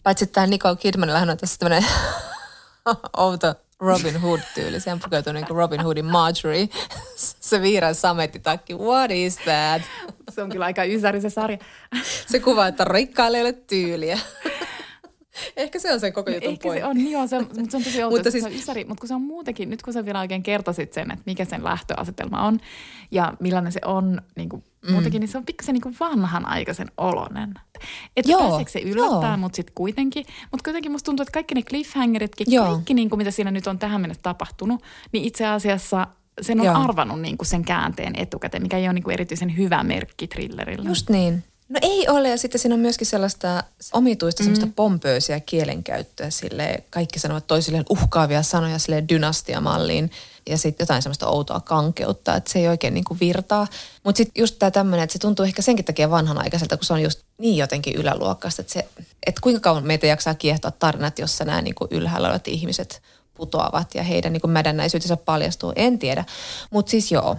[0.03, 1.89] Paitsi että tämä Nicole Kidmanilla on tässä tämmöinen
[3.17, 4.79] outo Robin Hood-tyyli.
[4.79, 6.69] Sehän pukeutuu niin kuin Robin Hoodin Marjorie.
[7.15, 8.75] se viiran samettitakki.
[8.75, 9.81] What is that?
[10.29, 11.57] Se on kyllä aika ysäri se sarja.
[12.27, 14.19] se kuvaa, että rikkaille ei ole tyyliä.
[15.57, 16.81] Ehkä se on se koko jutun Ehkä pointti.
[16.81, 18.43] se on, niin on, se, mutta se on tosi outo, mutta, siis...
[18.43, 21.11] se on ysäri, mutta kun se on muutenkin, nyt kun sä vielä oikein kertoisit sen,
[21.11, 22.59] että mikä sen lähtöasetelma on
[23.11, 24.93] ja millainen se on niin kuin mm.
[24.93, 27.53] muutenkin, niin se on pikkasen niin vanhanaikaisen olonen.
[28.15, 30.25] Että pääseekö se yllättää, mutta sitten kuitenkin.
[30.51, 32.65] Mutta kuitenkin musta tuntuu, että kaikki ne cliffhangeritkin, joo.
[32.65, 36.07] kaikki niin kuin mitä siinä nyt on tähän mennessä tapahtunut, niin itse asiassa
[36.41, 36.83] sen on joo.
[36.83, 40.89] arvannut niin kuin sen käänteen etukäteen, mikä ei ole niin kuin erityisen hyvä merkki thrillerillä.
[40.89, 41.43] Just niin.
[41.69, 44.45] No ei ole, ja sitten siinä on myöskin sellaista omituista, mm.
[44.45, 50.11] semmoista pompöösiä kielenkäyttöä, sille kaikki sanovat toisilleen uhkaavia sanoja sille dynastiamalliin,
[50.49, 53.67] ja sitten jotain semmoista outoa kankeutta, että se ei oikein niin kuin virtaa.
[54.03, 57.01] Mutta sitten just tämä tämmöinen, että se tuntuu ehkä senkin takia vanhanaikaiselta, kun se on
[57.01, 58.87] just niin jotenkin yläluokkaista, että, se,
[59.27, 63.01] että kuinka kauan meitä jaksaa kiehtoa tarinat, jossa nämä niin kuin ylhäällä olevat ihmiset
[63.33, 66.25] putoavat ja heidän niin kuin mädännäisyytensä paljastuu, en tiedä.
[66.69, 67.35] Mutta siis joo.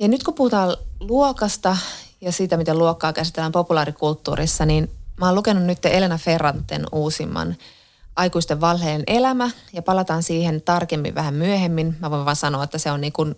[0.00, 1.76] Ja nyt kun puhutaan luokasta
[2.20, 7.56] ja siitä, miten luokkaa käsitellään populaarikulttuurissa, niin mä oon lukenut nyt Elena Ferranten uusimman
[8.16, 11.96] Aikuisten valheen elämä ja palataan siihen tarkemmin vähän myöhemmin.
[12.00, 13.34] Mä voin vaan sanoa, että se on niin kuin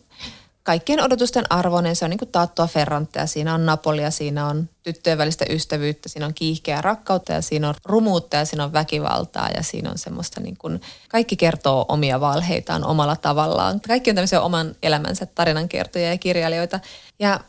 [0.63, 1.97] kaikkien odotusten arvoinen.
[1.97, 3.27] Se on niin kuin taattua Ferrantteja.
[3.27, 7.75] Siinä on Napolia, siinä on tyttöjen välistä ystävyyttä, siinä on kiihkeää rakkautta ja siinä on
[7.85, 12.85] rumuutta ja siinä on väkivaltaa ja siinä on semmoista niin kuin, kaikki kertoo omia valheitaan
[12.85, 13.81] omalla tavallaan.
[13.81, 16.81] Kaikki on tämmöisiä oman elämänsä tarinankertoja ja kirjailijoita.
[17.19, 17.41] Ja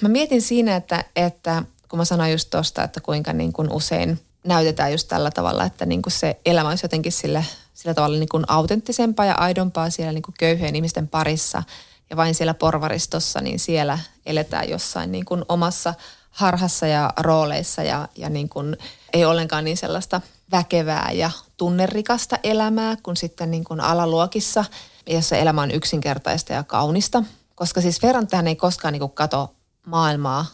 [0.00, 4.20] mä mietin siinä, että, että kun mä sanoin just tuosta, että kuinka niin kuin usein
[4.44, 8.28] näytetään just tällä tavalla, että niin kuin se elämä olisi jotenkin sille, sillä tavalla niin
[8.28, 11.62] kuin autenttisempaa ja aidompaa siellä niin kuin köyhien ihmisten parissa
[12.10, 15.94] ja vain siellä porvaristossa, niin siellä eletään jossain niin kuin omassa
[16.30, 18.76] harhassa ja rooleissa ja, ja niin kuin
[19.12, 24.64] ei ollenkaan niin sellaista väkevää ja tunnerikasta elämää kuin sitten niin kuin alaluokissa,
[25.06, 27.22] jossa elämä on yksinkertaista ja kaunista.
[27.54, 29.55] Koska siis Ferrantehän ei koskaan niin kuin kato
[29.86, 30.46] maailmaa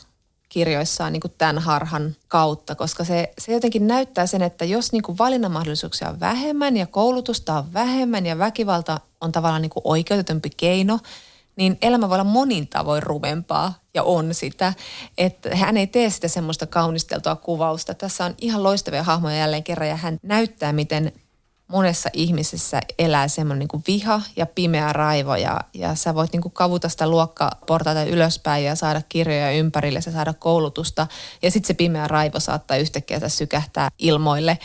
[0.49, 5.03] kirjoissaan niin kuin tämän harhan kautta, koska se, se jotenkin näyttää sen, että jos niin
[5.03, 10.51] kuin valinnanmahdollisuuksia on vähemmän ja koulutusta on vähemmän ja väkivalta on tavallaan niin kuin oikeutetumpi
[10.57, 10.99] keino,
[11.57, 14.75] niin elämä voi olla monin tavoin rumempaa ja on sitä.
[15.19, 17.95] Että hän ei tee sitä semmoista kaunisteltua kuvausta.
[17.95, 21.13] Tässä on ihan loistavia hahmoja jälleen kerran ja hän näyttää, miten
[21.73, 26.43] monessa ihmisessä elää semmoinen niin kuin viha ja pimeä raivo ja, ja sä voit niin
[26.43, 31.07] kuin kavuta sitä luokkaportaita ylöspäin ja saada kirjoja ympärille ja saada koulutusta
[31.43, 34.59] ja sitten se pimeä raivo saattaa yhtäkkiä sykähtää ilmoille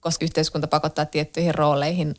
[0.00, 2.14] koska yhteiskunta pakottaa tiettyihin rooleihin.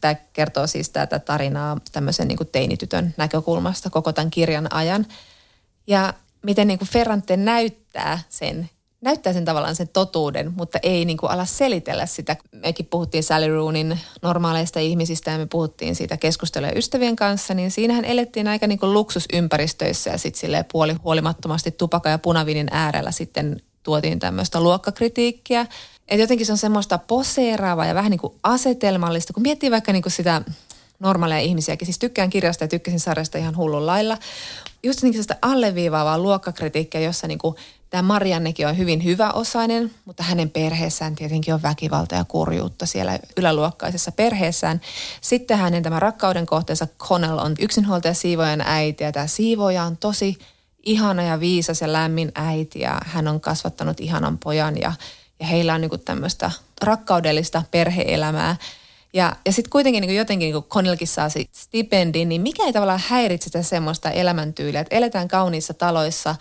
[0.00, 5.06] Tämä kertoo siis tätä tarinaa tämmöisen niin kuin teinitytön näkökulmasta koko tämän kirjan ajan.
[5.86, 11.16] Ja miten niin kuin Ferrante näyttää sen näyttää sen tavallaan sen totuuden, mutta ei niin
[11.16, 12.36] kuin ala selitellä sitä.
[12.52, 18.04] Mekin puhuttiin Sally Roonin normaaleista ihmisistä ja me puhuttiin siitä keskustelua ystävien kanssa, niin siinähän
[18.04, 24.18] elettiin aika niin kuin luksusympäristöissä ja sitten puoli huolimattomasti tupaka ja punavinin äärellä sitten tuotiin
[24.18, 25.66] tämmöistä luokkakritiikkiä.
[26.08, 30.02] Että jotenkin se on semmoista poseeraavaa ja vähän niin kuin asetelmallista, kun miettii vaikka niin
[30.02, 30.42] kuin sitä
[31.00, 31.86] normaaleja ihmisiäkin.
[31.86, 34.18] Siis tykkään kirjasta ja tykkäsin sarjasta ihan hullun lailla.
[34.82, 37.54] Just niin sitä alleviivaavaa luokkakritiikkiä, jossa niin kuin
[37.90, 44.12] Tämä Mariannekin on hyvin hyväosainen, mutta hänen perheessään tietenkin on väkivalta ja kurjuutta siellä yläluokkaisessa
[44.12, 44.80] perheessään.
[45.20, 50.38] Sitten hänen tämä rakkauden kohteensa Connell on yksinhuoltaja siivojan äiti ja tämä siivoja on tosi
[50.82, 54.92] ihana ja viisas ja lämmin äiti ja hän on kasvattanut ihanan pojan ja,
[55.40, 56.50] ja heillä on niin tämmöistä
[56.82, 58.56] rakkaudellista perheelämää.
[59.12, 63.44] Ja, ja sitten kuitenkin niin jotenkin, kun Connellkin saa stipendin, niin mikä ei tavallaan häiritse
[63.44, 66.36] sitä semmoista elämäntyyliä, että eletään kauniissa taloissa,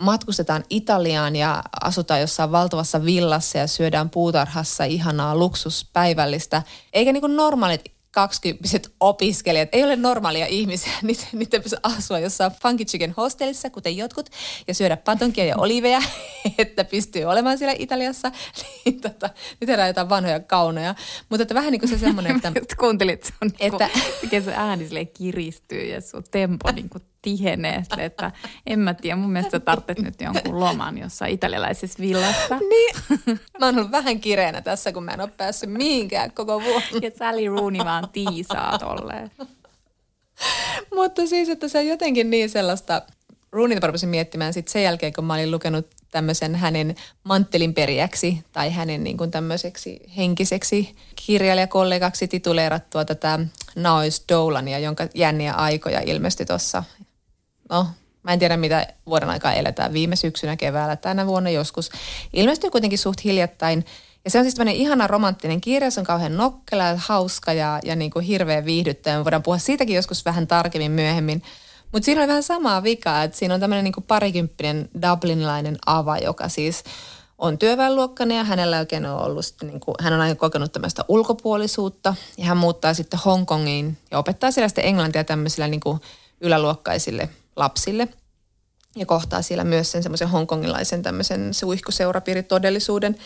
[0.00, 6.62] matkustetaan Italiaan ja asutaan jossain valtavassa villassa ja syödään puutarhassa ihanaa luksuspäivällistä.
[6.92, 12.52] Eikä niin kuin normaalit kaksikymppiset opiskelijat, ei ole normaalia ihmisiä, niitä, niitä pitäisi asua jossain
[12.62, 14.30] Funky Chicken hostelissa, kuten jotkut,
[14.68, 16.02] ja syödä patonkia ja oliveja,
[16.58, 18.32] että pystyy olemaan siellä Italiassa.
[18.84, 19.30] Niin tota,
[19.60, 20.94] nyt tehdään jotain vanhoja kaunoja.
[21.28, 22.52] Mutta että vähän niin kuin se semmoinen, että...
[22.78, 23.90] Kuuntelit sun, Että-
[24.22, 27.82] että, se ääni kiristyy ja sun tempo niin kuin tihenee.
[27.98, 28.32] Että
[28.66, 32.58] en mä tiedä, mun mielestä sä tarvitset nyt jonkun loman jossain italialaisessa villassa.
[32.70, 32.96] Niin,
[33.58, 37.02] mä oon ollut vähän kireänä tässä, kun mä en ole päässyt mihinkään koko vuoden.
[37.02, 39.30] Ja Sally Rooney vaan tiisaa tolleen.
[40.94, 43.02] Mutta siis, että se on jotenkin niin sellaista,
[43.80, 48.70] mä rupesin miettimään sitten sen jälkeen, kun mä olin lukenut tämmöisen hänen manttelin perijäksi tai
[48.70, 53.38] hänen niin kuin tämmöiseksi henkiseksi kirjailijakollegaksi tituleerattua tätä
[53.76, 56.84] Naois Dolania, jonka jänniä aikoja ilmestyi tuossa,
[57.70, 57.86] no
[58.22, 61.90] mä en tiedä mitä vuoden aikaa eletään, viime syksynä, keväällä, tänä vuonna joskus.
[62.32, 63.84] Ilmestyi kuitenkin suht hiljattain
[64.26, 67.80] ja se on siis tämmöinen ihana romanttinen kirja, se on kauhean nokkela ja hauska ja,
[67.84, 69.24] ja niin kuin hirveän viihdyttävä.
[69.24, 71.42] Voidaan puhua siitäkin joskus vähän tarkemmin myöhemmin.
[71.92, 76.48] Mutta siinä on vähän samaa vikaa, että siinä on tämmöinen niin parikymppinen dublinilainen ava, joka
[76.48, 76.84] siis
[77.38, 82.14] on työväenluokkainen ja hänellä oikein on ollut, niin kuin, hän on aina kokenut tämmöistä ulkopuolisuutta
[82.38, 86.00] ja hän muuttaa sitten Hongkongiin ja opettaa siellä sitten englantia tämmöisille niin kuin
[86.40, 88.08] yläluokkaisille lapsille
[88.96, 93.16] ja kohtaa siellä myös sen semmoisen hongkongilaisen tämmöisen suihkuseurapiiritodellisuuden.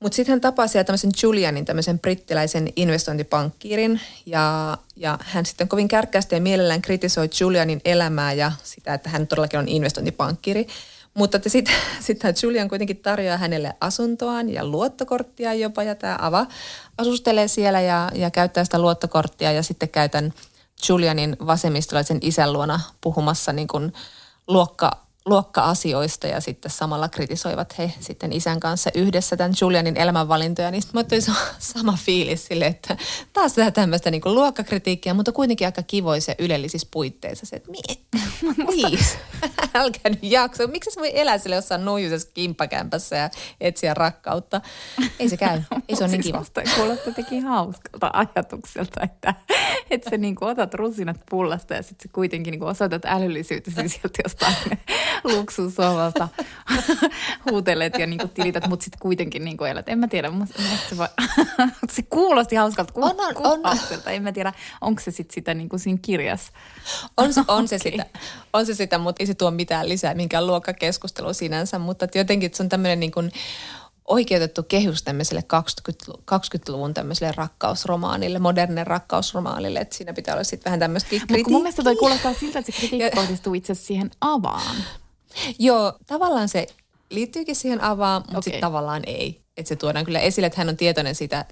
[0.00, 5.88] Mutta sitten hän tapaa siellä tämmöisen Julianin, tämmöisen brittiläisen investointipankkiirin ja, ja hän sitten kovin
[5.88, 10.66] kärkkäästi ja mielellään kritisoi Julianin elämää ja sitä, että hän todellakin on investointipankkiri.
[11.14, 16.46] Mutta sitten sit Julian kuitenkin tarjoaa hänelle asuntoaan ja luottokorttia jopa ja tämä Ava
[16.98, 20.32] asustelee siellä ja, ja käyttää sitä luottokorttia ja sitten käytän
[20.88, 23.92] Julianin vasemmistolaisen isän luona puhumassa niin kuin
[24.48, 30.70] luokka, luokka-asioista ja sitten samalla kritisoivat he sitten isän kanssa yhdessä tämän Julianin elämänvalintoja.
[30.70, 31.20] Niin sitten tuli
[31.58, 32.96] sama fiilis sille, että
[33.32, 37.46] taas tätä tämmöistä niin luokkakritiikkiä, mutta kuitenkin aika kivoisia ylellisissä puitteissa.
[37.46, 38.06] Se, että mi-
[38.66, 39.18] please,
[39.74, 40.66] älkää nyt jakso.
[40.66, 44.60] Miksi se voi elää sille jossain nuijuisessa kimppakämpässä ja etsiä rakkautta?
[45.18, 45.60] Ei se käy.
[45.88, 46.38] Ei se ole niin Siis kiva.
[46.38, 49.34] musta kuulostaa jotenkin hauskalta ajatukselta, että,
[49.90, 54.54] että sä niinku otat rusinat pullasta ja sitten kuitenkin niinku osoitat älyllisyytesi sieltä jostain
[55.24, 56.28] luksusovalta
[57.50, 59.88] huutelet ja niinku tilität, mutta sitten kuitenkin niinku elät.
[59.88, 61.24] En mä tiedä, musta, musta se,
[61.94, 63.58] se kuulosti hauskalta ku, On, on, on.
[63.58, 64.10] kuvaukselta.
[64.10, 66.52] En mä tiedä, onko se sitten sitä niinku siinä kirjassa.
[67.16, 67.92] On, se- on, se Okei.
[67.92, 68.06] sitä,
[68.52, 72.62] on se sitä, mutta ei se tuo mitään lisää, minkään luokkakeskustelua sinänsä, mutta jotenkin se
[72.62, 73.32] on tämmöinen niin kuin
[74.08, 80.80] oikeutettu kehys tämmöiselle 20, 20-luvun tämmöiselle rakkausromaanille, modernille rakkausromaanille, että siinä pitää olla sitten vähän
[80.80, 84.76] tämmöistä Mutta kun mun mielestä toi kuulostaa siltä, että se kritiikki kohdistuu itse siihen avaan.
[85.58, 86.66] Joo, tavallaan se
[87.10, 88.42] liittyykin siihen avaan, mutta okay.
[88.42, 89.40] Sitten tavallaan ei.
[89.56, 91.44] Että se tuodaan kyllä esille, että hän on tietoinen siitä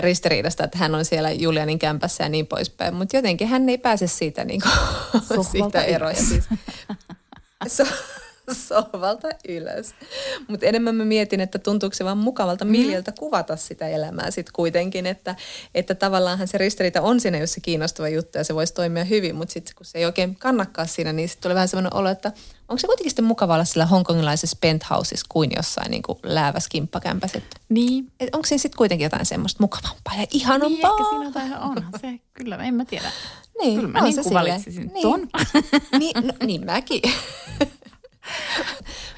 [0.00, 2.94] ristiriidasta, että hän on siellä Julianin kämpässä ja niin poispäin.
[2.94, 4.60] Mutta jotenkin hän ei pääse siitä, niin
[5.28, 6.14] kuin, siitä eroja.
[6.14, 6.44] Siis,
[7.76, 7.84] so,
[8.68, 9.94] sohvalta ylös.
[10.48, 15.06] Mutta enemmän mä mietin, että tuntuuko se vaan mukavalta Miljeltä kuvata sitä elämää sitten kuitenkin,
[15.06, 15.34] että,
[15.74, 19.34] että tavallaanhan se ristiriita on siinä, jos se kiinnostava juttu ja se voisi toimia hyvin,
[19.36, 22.32] mutta sitten kun se ei oikein kannakkaa siinä, niin sitten tulee vähän semmoinen olo, että
[22.68, 27.38] onko se kuitenkin sitten mukava olla sillä hongkongilaisessa penthouseissa kuin jossain niin kuin lääväs kimppakämpässä.
[27.38, 30.90] että- Niin, Et onko siinä sitten kuitenkin jotain semmoista mukavampaa ja niin ihanampaa?
[30.98, 32.20] ehkä siinä jotain onhan se.
[32.34, 33.12] Kyllä, en mä tiedä.
[33.60, 35.02] Niin, Kyllä mä on niin se kuin valitsisin Niin.
[35.02, 35.28] ton.
[35.98, 37.02] niin, no, niin mäkin.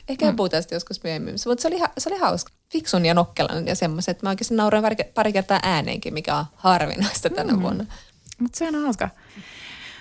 [0.09, 0.37] Ehkä mm.
[0.37, 1.35] puhutaan joskus myöhemmin.
[1.47, 2.53] Mutta se oli, ha- se oli hauska.
[2.73, 4.23] Fiksun ja nokkelan ja semmoiset.
[4.23, 7.63] Mä oikeasti nauroin pari, pari kertaa ääneenkin, mikä on harvinaista tänä mm.
[7.63, 7.85] vuonna.
[8.39, 9.09] Mutta se on hauska.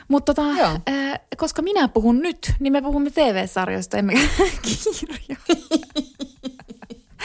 [0.07, 0.79] Mutta tota, Joo.
[0.89, 5.53] äh, koska minä puhun nyt, niin me puhumme TV-sarjoista, emmekä kirjoista.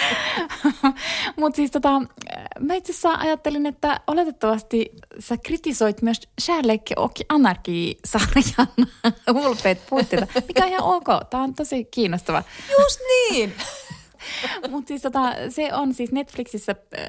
[1.41, 7.13] Mutta siis tota, äh, mä itse asiassa ajattelin, että oletettavasti sä kritisoit myös Sherlock och
[7.29, 8.69] Anarchy-sarjan
[9.43, 11.07] hulpeet puitteita, mikä on ihan ok.
[11.31, 12.43] Tämä on tosi kiinnostava.
[12.79, 13.53] Just niin!
[14.71, 17.07] Mutta siis tota, se on siis Netflixissä äh,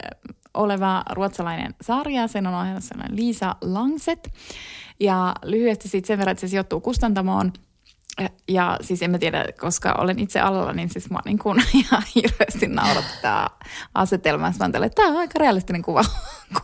[0.53, 2.27] oleva ruotsalainen sarja.
[2.27, 4.33] Sen on ohjannut sellainen Liisa Langset.
[4.99, 7.53] Ja lyhyesti siitä sen verran, että se sijoittuu kustantamoon.
[8.47, 12.03] Ja siis en mä tiedä, koska olen itse alalla, niin siis mä niin kuin ihan
[12.15, 13.47] hirveästi naurattu tämä
[13.93, 14.53] asetelma.
[14.59, 16.05] Mä tämä on aika realistinen kuva,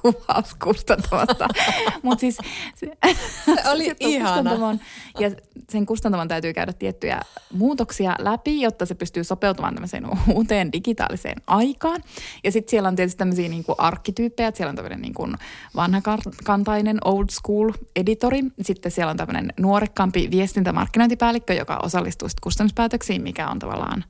[0.01, 1.47] kuvaus kustantamosta.
[2.03, 2.37] Mutta siis
[2.75, 2.97] se,
[3.45, 4.29] Se oli ihana.
[4.29, 4.79] kustantamoon
[5.19, 5.31] ja
[5.69, 7.21] sen kustantaman täytyy käydä tiettyjä
[7.53, 12.03] muutoksia läpi, jotta se pystyy sopeutumaan tämmöiseen uuteen digitaaliseen aikaan.
[12.43, 15.35] Ja sitten siellä on tietysti tämmöisiä niin kuin arkkityyppejä, siellä on tämmöinen niin kuin
[15.75, 18.41] vanhakantainen old school editori.
[18.61, 24.03] Sitten siellä on tämmöinen nuorekkaampi viestintämarkkinointipäällikkö, joka osallistuu sitten kustannuspäätöksiin, mikä on tavallaan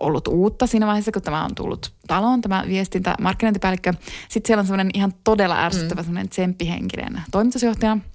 [0.00, 3.92] ollut uutta siinä vaiheessa, kun tämä on tullut taloon, tämä viestintä, markkinointipäällikkö.
[4.28, 6.04] Sitten siellä on semmoinen ihan todella ärsyttävä mm.
[6.04, 7.96] semmoinen tsemppihenkinen toimitusjohtaja–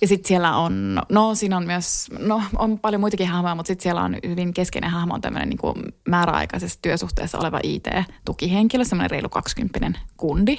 [0.00, 3.82] ja sitten siellä on, no siinä on myös, no on paljon muitakin hahmoja, mutta sitten
[3.82, 9.98] siellä on hyvin keskeinen hahmo on tämmöinen niin määräaikaisessa työsuhteessa oleva IT-tukihenkilö, semmoinen reilu 20
[10.16, 10.58] kundi.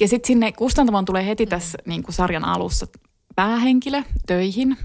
[0.00, 2.86] Ja sitten sinne kustantamoon tulee heti tässä niin kuin sarjan alussa
[3.36, 4.76] päähenkilö töihin.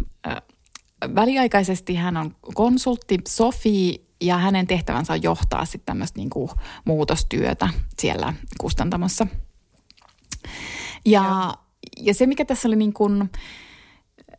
[1.15, 6.49] Väliaikaisesti hän on konsultti Sofi ja hänen tehtävänsä on johtaa sitten tämmöistä niin kuin
[6.85, 9.27] muutostyötä siellä kustantamossa.
[11.05, 11.53] Ja, ja
[11.97, 13.29] ja se, mikä tässä oli niin kuin,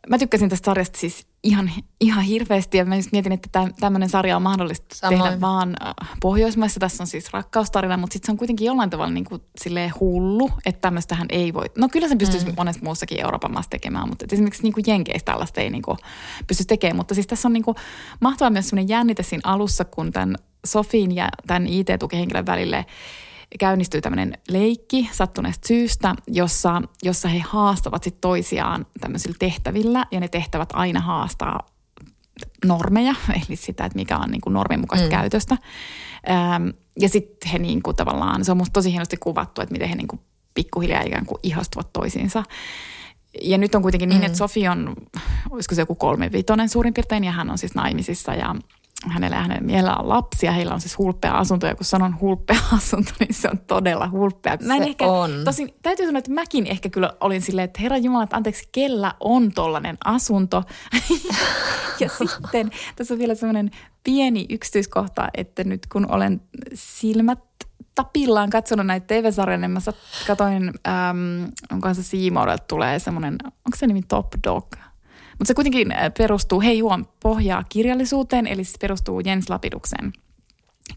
[0.09, 4.35] mä tykkäsin tästä sarjasta siis ihan, ihan hirveästi ja mä just mietin, että tämmöinen sarja
[4.35, 5.23] on mahdollista Samoin.
[5.23, 6.79] tehdä vaan äh, Pohjoismaissa.
[6.79, 9.41] Tässä on siis rakkaustarina, mutta sitten se on kuitenkin jollain tavalla niin kuin
[9.99, 11.65] hullu, että tämmöistähän ei voi.
[11.77, 12.53] No kyllä se pystyisi mm.
[12.57, 15.97] monessa muussakin Euroopan maassa tekemään, mutta esimerkiksi niin kuin Jenkeistä tällaista ei niin kuin
[16.47, 16.95] pysty tekemään.
[16.97, 17.77] Mutta siis tässä on niin kuin
[18.19, 20.35] mahtavaa myös semmoinen jännite siinä alussa, kun tämän
[20.65, 22.85] Sofin ja tämän IT-tukihenkilön välille–
[23.59, 30.27] käynnistyy tämmöinen leikki sattuneesta syystä, jossa, jossa he haastavat sit toisiaan tämmöisillä tehtävillä ja ne
[30.27, 31.59] tehtävät aina haastaa
[32.65, 33.15] normeja,
[33.47, 35.11] eli sitä, että mikä on niin kuin normin mukaista mm.
[35.11, 35.57] käytöstä.
[36.29, 36.67] Ähm,
[36.99, 39.95] ja sitten he niin kuin tavallaan, se on musta tosi hienosti kuvattu, että miten he
[39.95, 40.19] niin kuin
[40.53, 42.43] pikkuhiljaa ikään kuin ihastuvat toisiinsa.
[43.41, 44.25] Ja nyt on kuitenkin niin, mm.
[44.25, 44.95] että Sofi on,
[45.49, 48.55] olisiko se joku kolme vitonen suurin piirtein, ja hän on siis naimisissa ja
[49.07, 52.59] hänellä ja hänen miehellä on lapsia, heillä on siis hulppea asunto, ja kun sanon hulppea
[52.77, 54.57] asunto, niin se on todella hulppea.
[54.63, 55.31] Mä en se ehkä, on.
[55.45, 59.13] Tosin täytyy sanoa, että mäkin ehkä kyllä olin silleen, että herra Jumala, että anteeksi, kellä
[59.19, 60.63] on tollainen asunto?
[61.99, 63.71] ja sitten tässä on vielä semmoinen
[64.03, 66.41] pieni yksityiskohta, että nyt kun olen
[66.73, 67.39] silmät
[67.95, 69.79] tapillaan katsonut näitä TV-sarjoja, niin mä
[70.27, 74.65] katoin, äm, onkohan se Seamorelta tulee semmoinen, onko se nimi Top Dog–
[75.39, 80.13] mutta se kuitenkin äh, perustuu, hei huom, pohjaa kirjallisuuteen, eli se perustuu Jens Lapiduksen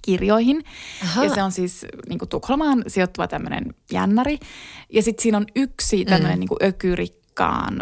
[0.02, 0.64] kirjoihin.
[1.02, 1.24] Aha.
[1.24, 4.38] Ja se on siis niin kuin Tukholmaan sijoittuva tämmöinen jännäri.
[4.90, 6.40] Ja sitten siinä on yksi tämmöinen mm.
[6.40, 7.80] niin ökyrikkaan,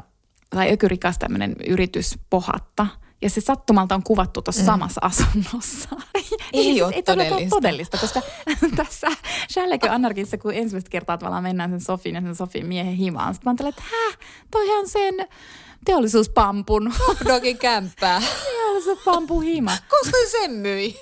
[0.51, 2.87] tai ökyrikas tämmöinen yritys pohatta.
[3.23, 4.67] Ja se sattumalta on kuvattu tuossa mm.
[4.67, 5.89] samassa asunnossa.
[6.53, 7.57] Ei siis, ole ei todellista.
[7.57, 8.23] todellista, koska
[8.77, 9.09] tässä
[9.53, 13.35] Shallekö Anarkissa, kun ensimmäistä kertaa tavallaan mennään sen Sofin ja sen Sofin miehen himaan.
[13.35, 14.19] Sitten mä ajattelin, että hä,
[14.51, 15.15] toihan sen
[15.85, 16.93] teollisuuspampun.
[17.29, 18.23] Dogin kämppää.
[19.45, 19.77] hima.
[19.89, 21.01] Koska sen myi?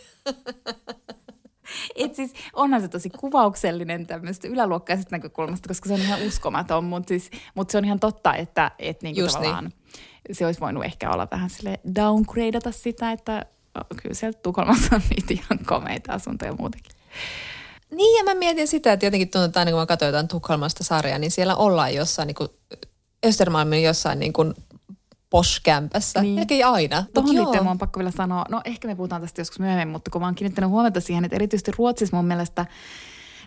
[1.97, 7.09] Et siis onhan se tosi kuvauksellinen tämmöistä yläluokkaisesta näkökulmasta, koska se on ihan uskomaton, mutta
[7.09, 10.37] siis, mut se on ihan totta, että et niinku Just tavallaan niin.
[10.37, 13.47] se olisi voinut ehkä olla vähän sille downgradeata sitä, että
[14.03, 16.93] kyllä sieltä Tukholmassa on niitä ihan komeita asuntoja muutenkin.
[17.91, 20.85] Niin ja mä mietin sitä, että jotenkin tuntuu, että aina kun mä katsoin jotain Tukholmasta
[20.85, 22.49] sarjaa, niin siellä ollaan jossain niin kuin
[23.27, 24.55] Östermalmin jossain niin kuin
[25.31, 26.23] poskämpässä.
[26.23, 26.35] Niin.
[26.35, 27.05] Melkein aina.
[27.15, 30.21] Tuohon liittyen on pakko vielä sanoa, no ehkä me puhutaan tästä joskus myöhemmin, mutta kun
[30.21, 32.67] mä oon kiinnittänyt huomiota siihen, että erityisesti Ruotsissa mun mielestä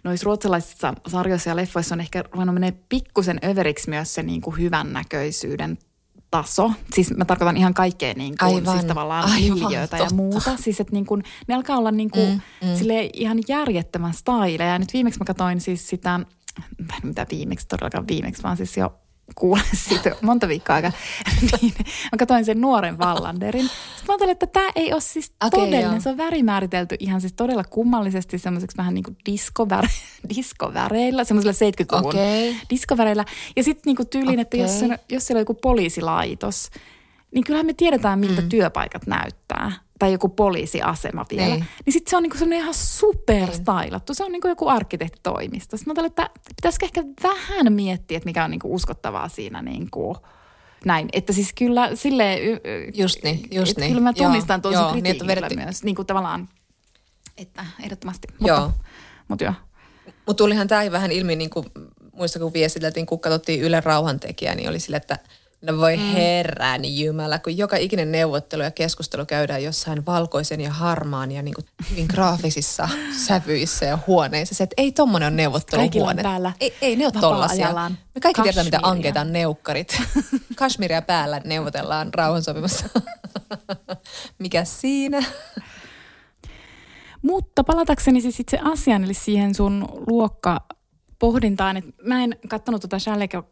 [0.04, 4.58] noissa ruotsalaisissa sarjoissa ja leffoissa on ehkä ruvennut menee pikkusen överiksi myös se niin kuin
[4.58, 5.78] hyvännäköisyyden
[6.32, 6.72] taso.
[6.94, 10.58] Siis mä tarkoitan ihan kaikkea niin kuin, aivan, siis tavallaan miljöitä ja muuta.
[10.58, 12.76] Siis että niin kuin, ne alkaa olla niin kuin, mm, mm.
[12.76, 14.64] Sille ihan järjettömän style.
[14.64, 16.20] Ja nyt viimeksi mä katsoin siis sitä,
[17.04, 18.94] mitä viimeksi todellakaan viimeksi, vaan siis jo
[19.36, 20.92] kuule siitä monta viikkoa aika.
[21.62, 21.74] niin,
[22.12, 23.70] mä katsoin sen nuoren Vallanderin.
[23.70, 25.92] Sitten mä ajattelin, että tämä ei ole siis okay, todellinen.
[25.92, 26.00] Joo.
[26.00, 29.88] Se on värimääritelty ihan siis todella kummallisesti semmoiseksi vähän niin kuin diskovär,
[30.36, 32.56] diskoväreillä, semmoisilla 70-luvun okay.
[32.70, 33.26] diskoväreillä.
[33.56, 34.42] Ja sitten niin kuin tyyliin, okay.
[34.42, 36.70] että jos, se, jos siellä on joku poliisilaitos,
[37.32, 38.50] niin kyllähän me tiedetään, miltä mm.
[38.50, 44.14] työpaikat näyttää tai joku poliisiasema vielä, niin, niin sitten se on niinku sellainen ihan superstylattu.
[44.14, 45.78] Se on niinku joku arkkitehtitoimisto.
[45.78, 50.18] Sitten mä että pitäisikö ehkä vähän miettiä, että mikä on niinku uskottavaa siinä niinku,
[50.86, 51.10] näin.
[51.14, 52.40] Että siis kyllä sille
[52.94, 53.90] Just niin, just niin.
[53.90, 55.56] Kyllä mä tunnistan tuon niin, kritiikillä vedetty...
[55.56, 55.84] myös.
[55.84, 56.50] Niin kuin tavallaan,
[57.38, 58.28] että ehdottomasti.
[58.40, 58.72] Mutta, joo.
[59.28, 59.54] Mutta joo.
[60.06, 61.66] Mutta tulihan tämä vähän ilmi, niin kuin,
[62.14, 65.20] muista kun viestiteltiin, kun katsottiin Yle Rauhantekijä, niin oli sille, että–
[65.62, 66.04] No voi mm.
[66.04, 71.54] herran jumala, kun joka ikinen neuvottelu ja keskustelu käydään jossain valkoisen ja harmaan ja niin
[71.54, 72.90] kuin hyvin graafisissa
[73.28, 74.56] sävyissä ja huoneissa.
[74.56, 76.24] Se, että ei tommonen ole neuvotteluhuone.
[76.24, 77.90] päällä ei, ei ne ole tollasia.
[78.16, 80.02] Me kaikki tiedetään, mitä ankeita on neukkarit.
[80.56, 82.86] Kashmiria päällä neuvotellaan rauhansopimassa.
[84.40, 85.24] Mikä siinä?
[87.22, 90.62] Mutta palatakseni siis itse asiaan, eli siihen sun luokka
[91.20, 93.44] pohdintaan, että mä en katsonut tuota Shalleke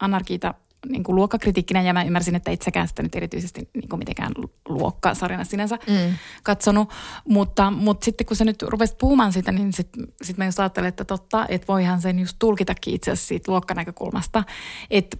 [0.00, 0.54] Anarkiita
[0.88, 4.32] niin kuin luokkakritiikkinä ja mä ymmärsin, että itsekään sitä nyt erityisesti niin kuin mitenkään
[4.68, 6.14] luokkasarjana sinänsä mm.
[6.42, 6.90] katsonut.
[7.28, 10.88] Mutta, mutta sitten kun sä nyt rupesit puhumaan siitä, niin sitten sit mä just ajattelin,
[10.88, 14.44] että totta, että voihan sen just tulkitakin itse asiassa siitä luokkanäkökulmasta.
[14.90, 15.16] Että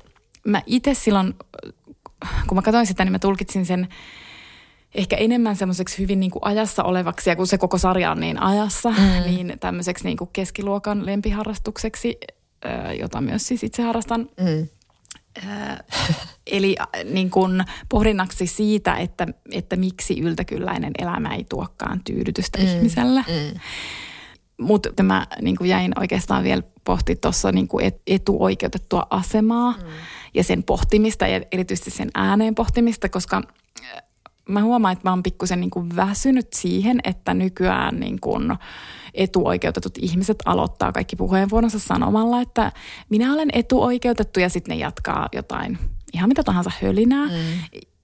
[0.46, 1.34] mä itse silloin,
[2.46, 3.88] kun mä katsoin sitä, niin mä tulkitsin sen
[4.94, 8.42] ehkä enemmän semmoiseksi hyvin niin kuin ajassa olevaksi, ja kun se koko sarja on niin
[8.42, 9.22] ajassa, mm.
[9.24, 12.18] niin tämmöiseksi niin kuin keskiluokan lempiharrastukseksi,
[13.00, 14.20] jota myös siis itse harrastan.
[14.20, 14.68] Mm.
[16.46, 22.64] Eli niin kuin pohdinnaksi siitä, että, että miksi yltäkylläinen elämä ei tuokkaan tyydytystä mm.
[22.64, 23.24] ihmiselle.
[23.28, 23.60] Mm.
[24.60, 27.68] Mutta mä niin jäin oikeastaan vielä pohti tuossa niin
[28.06, 29.88] etuoikeutettua asemaa mm.
[30.34, 33.42] ja sen pohtimista ja erityisesti sen ääneen pohtimista, koska
[34.52, 38.56] mä huomaan, että mä oon pikkusen niin kuin väsynyt siihen, että nykyään niin kuin
[39.14, 42.72] etuoikeutetut ihmiset aloittaa kaikki puheenvuoronsa sanomalla, että
[43.08, 45.78] minä olen etuoikeutettu ja sitten ne jatkaa jotain
[46.12, 47.26] ihan mitä tahansa hölinää.
[47.26, 47.32] Mm.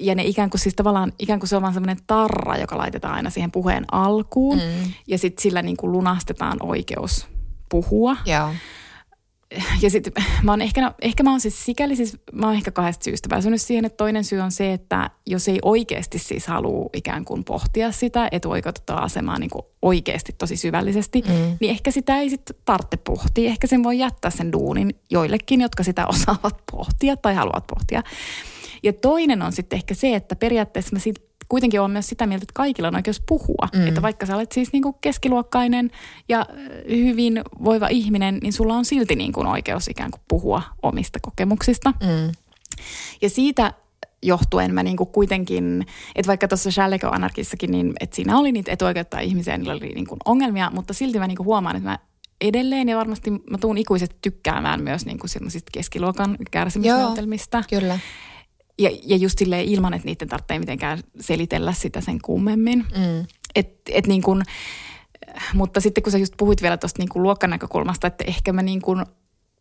[0.01, 3.15] Ja ne ikään kuin siis tavallaan, ikään kuin se on vaan semmoinen tarra, joka laitetaan
[3.15, 4.59] aina siihen puheen alkuun.
[4.59, 4.93] Mm.
[5.07, 7.27] Ja sitten sillä niin kuin lunastetaan oikeus
[7.69, 8.17] puhua.
[8.27, 8.51] Joo
[9.83, 13.05] ja sitten mä oon ehkä, ehkä mä oon siis sikäli siis, mä oon ehkä kahdesta
[13.05, 17.25] syystä väsynyt siihen, että toinen syy on se, että jos ei oikeasti siis halua ikään
[17.25, 21.57] kuin pohtia sitä etuoikeutettua asemaa niin kuin oikeasti tosi syvällisesti, mm.
[21.61, 23.51] niin ehkä sitä ei sitten tarvitse pohtia.
[23.51, 28.03] Ehkä sen voi jättää sen duunin joillekin, jotka sitä osaavat pohtia tai haluavat pohtia.
[28.83, 32.43] Ja toinen on sitten ehkä se, että periaatteessa mä siitä kuitenkin olen myös sitä mieltä,
[32.43, 33.69] että kaikilla on oikeus puhua.
[33.75, 33.87] Mm.
[33.87, 35.91] Että vaikka sä olet siis niin kuin keskiluokkainen
[36.29, 36.47] ja
[36.89, 41.91] hyvin voiva ihminen, niin sulla on silti niin kuin oikeus ikään kuin puhua omista kokemuksista.
[41.91, 42.33] Mm.
[43.23, 43.73] Ja siitä
[44.23, 49.21] johtuen mä niinku kuitenkin, että vaikka tuossa Shalleko Anarkissakin, niin että siinä oli niitä etuoikeuttaa
[49.21, 51.99] ihmisiä, niillä oli niinku ongelmia, mutta silti mä niinku huomaan, että mä
[52.41, 55.27] edelleen ja varmasti mä tuun ikuisesti tykkäämään myös niinku
[55.73, 57.59] keskiluokan kärsimysnäytelmistä.
[57.71, 57.99] Joo, kyllä.
[58.79, 62.79] Ja, ja just silleen ilman, että niiden tarvitsee mitenkään selitellä sitä sen kummemmin.
[62.79, 63.27] Mm.
[63.55, 64.43] Et, et niin kun,
[65.55, 69.07] mutta sitten kun sä just puhuit vielä tuosta niin luokkanäkökulmasta, että ehkä mä niin kun,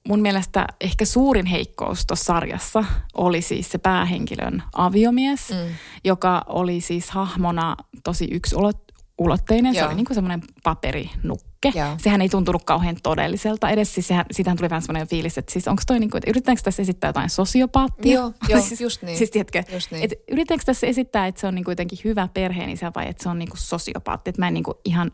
[0.07, 5.73] mun mielestä ehkä suurin heikkous tuossa sarjassa oli siis se päähenkilön aviomies, mm.
[6.03, 9.75] joka oli siis hahmona tosi yksulotteinen.
[9.75, 11.79] Se oli niin kuin semmoinen paperinukka liike.
[11.79, 11.95] Joo.
[11.97, 13.93] Sehän ei tuntunut kauhean todelliselta edes.
[13.93, 16.63] Siis sehän, siitähän tuli vähän semmoinen fiilis, että siis onko toi niin kuin, että yritetäänkö
[16.63, 18.13] tässä esittää jotain sosiopaattia?
[18.13, 19.17] Joo, joo siis, just niin.
[19.17, 20.03] Siis tiedätkö, just niin.
[20.03, 23.29] että yritetäänkö tässä esittää, että se on niin kuin jotenkin hyvä perheenisä vai että se
[23.29, 24.29] on niin kuin sosiopaatti?
[24.29, 25.11] Että mä en niin kuin ihan...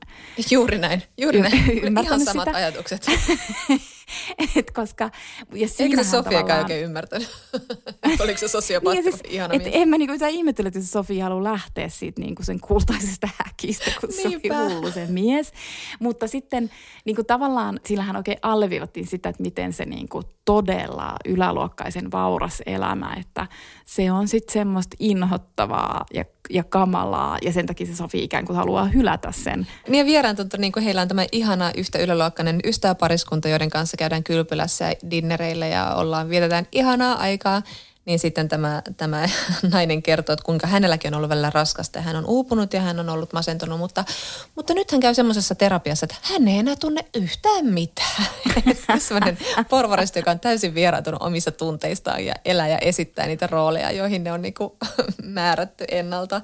[0.51, 1.53] Juuri näin, juuri näin.
[2.03, 2.57] ihan samat sitä.
[2.57, 3.05] ajatukset.
[4.55, 5.09] et koska,
[5.53, 7.29] ja Eikö se Sofiakaan oikein ymmärtänyt?
[8.19, 11.89] Oliko se sosiopaatti niin, siis, ihana et En mä niinku ihmettele, että Sofia haluaa lähteä
[11.89, 15.53] siitä niinku sen kultaisesta häkistä, kun se oli hullu se mies.
[15.99, 16.69] Mutta sitten
[17.05, 23.47] niinku tavallaan sillähän oikein alleviivattiin sitä, että miten se niinku todella yläluokkaisen vauras elämä, että
[23.85, 28.57] se on sitten semmoista inhottavaa ja, ja kamalaa ja sen takia se Sofi ikään kuin
[28.57, 29.67] haluaa hylätä sen.
[29.87, 33.97] Niin ja vieraan tuntuu, niin kuin heillä on tämä ihana yhtä yläluokkainen ystäväpariskunta, joiden kanssa
[33.97, 37.61] käydään kylpylässä ja dinnereillä ja ollaan, vietetään ihanaa aikaa
[38.05, 39.29] niin sitten tämä, tämä
[39.71, 42.99] nainen kertoo, että kuinka hänelläkin on ollut välillä raskasta ja hän on uupunut ja hän
[42.99, 44.05] on ollut masentunut, mutta,
[44.55, 48.25] mutta nyt hän käy semmoisessa terapiassa, että hän ei enää tunne yhtään mitään.
[48.99, 49.37] Sellainen
[49.69, 54.31] porvaristo, joka on täysin vieraantunut omissa tunteistaan ja elää ja esittää niitä rooleja, joihin ne
[54.31, 54.71] on niin kuin
[55.23, 56.41] määrätty ennalta.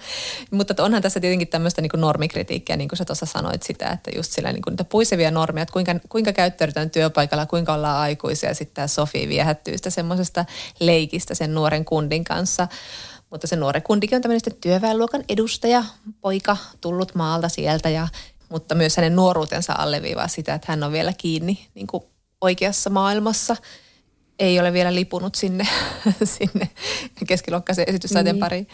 [0.51, 4.11] Mutta onhan tässä tietenkin tämmöistä niin kuin normikritiikkiä, niin kuin sä tuossa sanoit sitä, että
[4.15, 8.53] just sillä niin kuin niitä puisevia normeja, että kuinka, kuinka käyttäydytään työpaikalla, kuinka ollaan aikuisia.
[8.53, 10.45] Sitten tämä Sofi viehättyy sitä semmoisesta
[10.79, 12.67] leikistä sen sen nuoren kundin kanssa.
[13.29, 15.83] Mutta se nuori kundikin on tämmöinen työväenluokan edustaja,
[16.21, 18.07] poika, tullut maalta sieltä ja
[18.49, 22.03] mutta myös hänen nuoruutensa alleviivaa sitä, että hän on vielä kiinni niin kuin
[22.41, 23.55] oikeassa maailmassa.
[24.39, 25.67] Ei ole vielä lipunut sinne,
[26.37, 26.69] sinne
[27.27, 28.39] keskiluokkaisen esitystaiteen niin.
[28.39, 28.67] pariin.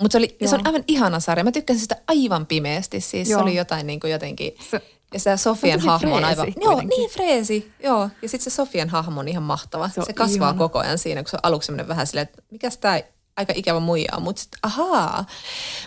[0.00, 1.44] Mutta se, se on aivan ihana sarja.
[1.44, 3.00] Mä tykkäsin sitä aivan pimeästi.
[3.00, 3.38] Siis Joo.
[3.38, 4.56] se oli jotain niin kuin jotenkin...
[4.70, 4.82] Se,
[5.14, 6.52] ja se Sofian hahmo on aivan...
[6.60, 7.72] Joo, niin freesi.
[7.82, 8.10] Joo.
[8.22, 9.88] Ja sitten se Sofian hahmo on ihan mahtava.
[9.88, 10.58] Se, se kasvaa ihana.
[10.58, 13.00] koko ajan siinä, kun se on aluksi vähän silleen, että mikä tämä
[13.36, 14.22] aika ikävä muija on.
[14.22, 15.26] Mutta ahaa.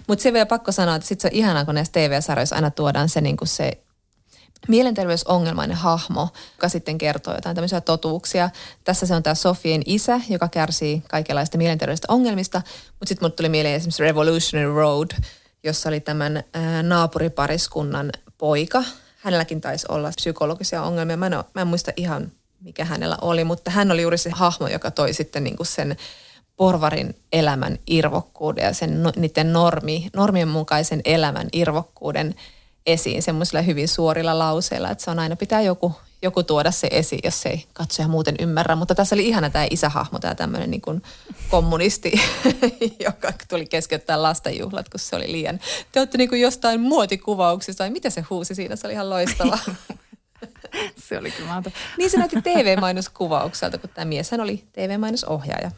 [0.07, 3.09] Mutta se vielä pakko sanoa, että sitten se on ihanaa, kun näissä TV-sarjoissa aina tuodaan
[3.09, 3.82] se, niin kuin se
[4.67, 8.49] mielenterveysongelmainen hahmo, joka sitten kertoo jotain tämmöisiä totuuksia.
[8.83, 13.49] Tässä se on tämä Sofien isä, joka kärsii kaikenlaista mielenterveydestä ongelmista, mutta sitten mulle tuli
[13.49, 15.11] mieleen esimerkiksi Revolutionary Road,
[15.63, 16.43] jossa oli tämän
[16.83, 18.83] naapuripariskunnan poika,
[19.17, 21.17] hänelläkin taisi olla psykologisia ongelmia.
[21.17, 24.67] Mä en, mä en muista ihan, mikä hänellä oli, mutta hän oli juuri se hahmo,
[24.67, 25.97] joka toi sitten niin kuin sen
[26.55, 32.35] porvarin elämän irvokkuuden ja sen niiden normi, normien mukaisen elämän irvokkuuden
[32.85, 37.21] esiin semmoisilla hyvin suorilla lauseilla, että se on aina pitää joku, joku tuoda se esiin,
[37.23, 38.75] jos ei katsoja muuten ymmärrä.
[38.75, 41.01] Mutta tässä oli ihana tämä isähahmo, tämä tämmöinen niin kuin
[41.49, 42.11] kommunisti,
[43.05, 45.59] joka tuli keskeyttää lastenjuhlat, kun se oli liian.
[45.91, 49.57] Te olette niin kuin jostain muotikuvauksista, vai mitä se huusi siinä, se oli ihan loistava.
[51.07, 51.71] se oli kyllä maata.
[51.97, 55.71] Niin se näytti TV-mainoskuvaukselta, kun tämä mies hän oli TV-mainosohjaaja.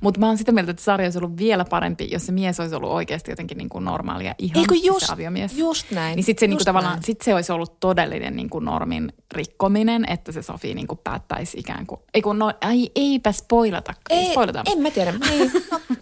[0.00, 2.74] Mutta mä oon sitä mieltä, että sarja olisi ollut vielä parempi, jos se mies olisi
[2.74, 5.52] ollut oikeasti jotenkin niin kuin normaali ja ihan Eikö just, se aviomies.
[5.58, 6.16] just näin.
[6.16, 7.04] Niin sitten se, niinku just tavallaan, näin.
[7.04, 12.00] sit se olisi ollut todellinen niinku normin rikkominen, että se Sofi niinku päättäisi ikään kuin,
[12.14, 13.94] ei kun no, ai, eipä spoilata.
[14.10, 14.62] Ei, spoilata.
[14.66, 15.12] en mä tiedä.
[15.30, 15.52] Niin,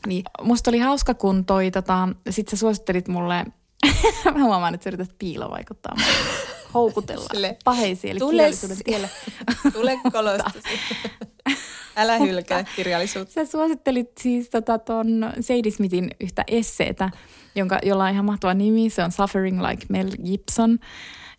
[0.07, 0.25] Niin.
[0.43, 3.45] Musta oli hauska, kun toi, tota, sit sä suosittelit mulle,
[4.35, 6.13] mä huomaan, että sä yrität piilovaikuttaa mulle.
[6.75, 8.51] Houkutella Sille, paheisiin, eli tule
[8.85, 9.11] tielle.
[9.73, 10.69] tule kolostusi.
[11.97, 13.33] Älä hylkää kirjallisuutta.
[13.33, 17.11] Sä suosittelit siis tota ton Sadie Smithin yhtä esseetä,
[17.55, 18.91] jonka, jolla on ihan mahtava nimi.
[18.91, 20.79] Se on Suffering Like Mel Gibson.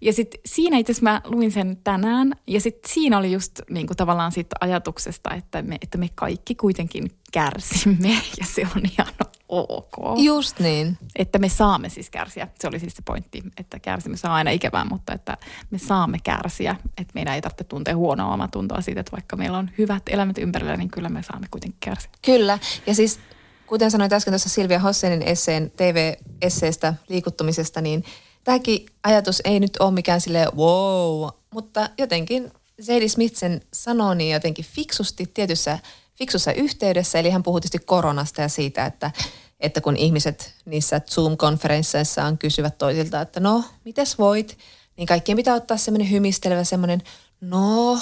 [0.01, 2.33] Ja sitten siinä itse asiassa mä luin sen tänään.
[2.47, 7.11] Ja sitten siinä oli just niinku tavallaan siitä ajatuksesta, että me, että me kaikki kuitenkin
[7.31, 8.21] kärsimme.
[8.39, 9.13] Ja se on ihan
[9.49, 10.19] ok.
[10.23, 10.97] Just niin.
[11.15, 12.47] Että me saamme siis kärsiä.
[12.59, 15.37] Se oli siis se pointti, että kärsimys on aina ikävää, mutta että
[15.71, 16.75] me saamme kärsiä.
[16.97, 20.77] Että meidän ei tarvitse tuntea huonoa omatuntoa siitä, että vaikka meillä on hyvät elämät ympärillä,
[20.77, 22.11] niin kyllä me saamme kuitenkin kärsiä.
[22.25, 22.59] Kyllä.
[22.87, 23.19] Ja siis
[23.67, 28.03] kuten sanoin äsken tuossa Silvia Hossenin esseen TV-esseestä liikuttumisesta, niin
[28.47, 34.33] tämäkin ajatus ei nyt ole mikään sille wow, mutta jotenkin Zadie Smith sen sanoo niin
[34.33, 35.79] jotenkin fiksusti tietyssä
[36.15, 39.11] fiksussa yhteydessä, eli hän puhuu tietysti koronasta ja siitä, että,
[39.59, 44.57] että kun ihmiset niissä Zoom-konferensseissaan kysyvät toisilta, että no, mites voit,
[44.97, 47.01] niin kaikkien pitää ottaa semmoinen hymistelevä semmoinen,
[47.41, 47.99] no,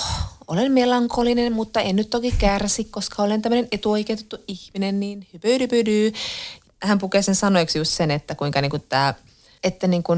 [0.47, 6.11] olen melankolinen, mutta en nyt toki kärsi, koska olen tämmöinen etuoikeutettu ihminen, niin hypödypödy.
[6.83, 9.13] Hän pukee sen sanoiksi just sen, että kuinka niinku tämä,
[9.65, 10.13] että niinku,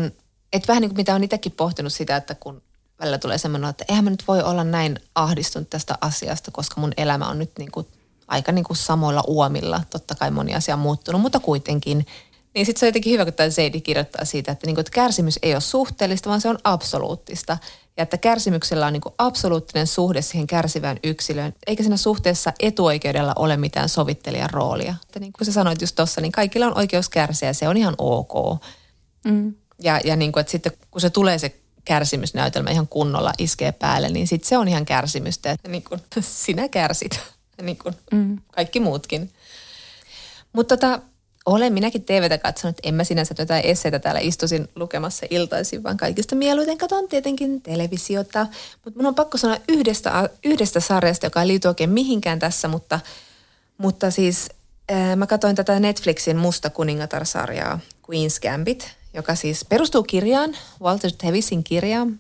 [0.53, 2.61] että vähän niin kuin mitä on itsekin pohtinut sitä, että kun
[2.99, 6.93] välillä tulee semmoinen, että eihän mä nyt voi olla näin ahdistunut tästä asiasta, koska mun
[6.97, 7.87] elämä on nyt niin kuin
[8.27, 9.81] aika niin kuin samoilla uomilla.
[9.89, 12.05] Totta kai moni asia on muuttunut, mutta kuitenkin.
[12.55, 14.91] Niin sitten se on jotenkin hyvä, kun tämä Seidi kirjoittaa siitä, että, niin kuin, että
[14.91, 17.57] kärsimys ei ole suhteellista, vaan se on absoluuttista.
[17.97, 23.33] Ja että kärsimyksellä on niin kuin absoluuttinen suhde siihen kärsivään yksilöön, eikä siinä suhteessa etuoikeudella
[23.35, 24.95] ole mitään sovittelijan roolia.
[25.03, 27.77] Että niin kuin sä sanoit just tuossa, niin kaikilla on oikeus kärsiä ja se on
[27.77, 28.63] ihan ok.
[29.31, 29.53] Mm.
[29.79, 31.55] Ja, ja niin kuin, että sitten kun se tulee se
[31.85, 35.51] kärsimysnäytelmä ihan kunnolla iskee päälle, niin sitten se on ihan kärsimystä.
[35.51, 37.19] Että niin kuin, sinä kärsit,
[37.61, 38.37] niin kuin Mm.
[38.51, 39.31] kaikki muutkin.
[40.53, 40.99] Mutta tota,
[41.45, 42.77] olen minäkin TVtä katsonut.
[42.83, 48.47] En mä sinänsä tätä esseitä täällä istusin lukemassa iltaisin, vaan kaikista mieluiten katson tietenkin televisiota.
[48.85, 52.99] Mutta mun on pakko sanoa yhdestä, yhdestä sarjasta, joka ei liity oikein mihinkään tässä, mutta,
[53.77, 54.49] mutta siis
[54.89, 61.63] ää, mä katsoin tätä Netflixin Musta kuningatar-sarjaa Queen's Gambit, joka siis perustuu kirjaan, Walter Tevisin
[61.63, 62.19] kirjaan.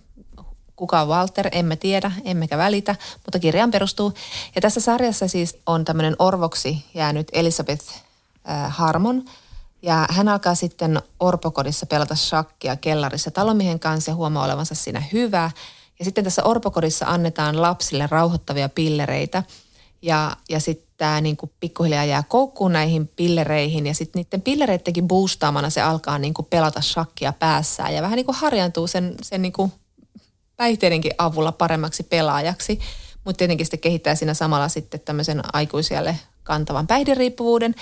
[0.75, 2.95] Kuka on Walter, emme tiedä, emmekä välitä,
[3.25, 4.13] mutta kirjaan perustuu.
[4.55, 7.85] Ja tässä sarjassa siis on tämmöinen orvoksi jäänyt Elizabeth
[8.49, 9.25] äh, Harmon.
[9.81, 15.51] Ja hän alkaa sitten orpokodissa pelata shakkia kellarissa talomiehen kanssa ja huomaa olevansa siinä hyvä.
[15.99, 19.43] Ja sitten tässä orpokodissa annetaan lapsille rauhoittavia pillereitä.
[20.01, 25.69] Ja, ja sitten tämä niinku pikkuhiljaa jää koukkuun näihin pillereihin ja sitten niiden pillereittenkin boostaamana
[25.69, 29.71] se alkaa niinku pelata shakkia päässään ja vähän niinku harjaantuu sen, sen niinku
[30.57, 32.79] päihteidenkin avulla paremmaksi pelaajaksi.
[33.23, 37.75] Mutta tietenkin sitten kehittää siinä samalla sitten tämmöisen aikuisijalle kantavan päihderiippuvuuden.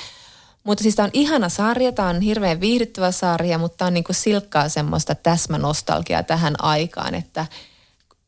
[0.63, 4.13] Mutta siis tämä on ihana sarja, tämä on hirveän viihdyttävä sarja, mutta tämä on niinku
[4.13, 7.45] silkkaa semmoista täsmänostalgiaa tähän aikaan, että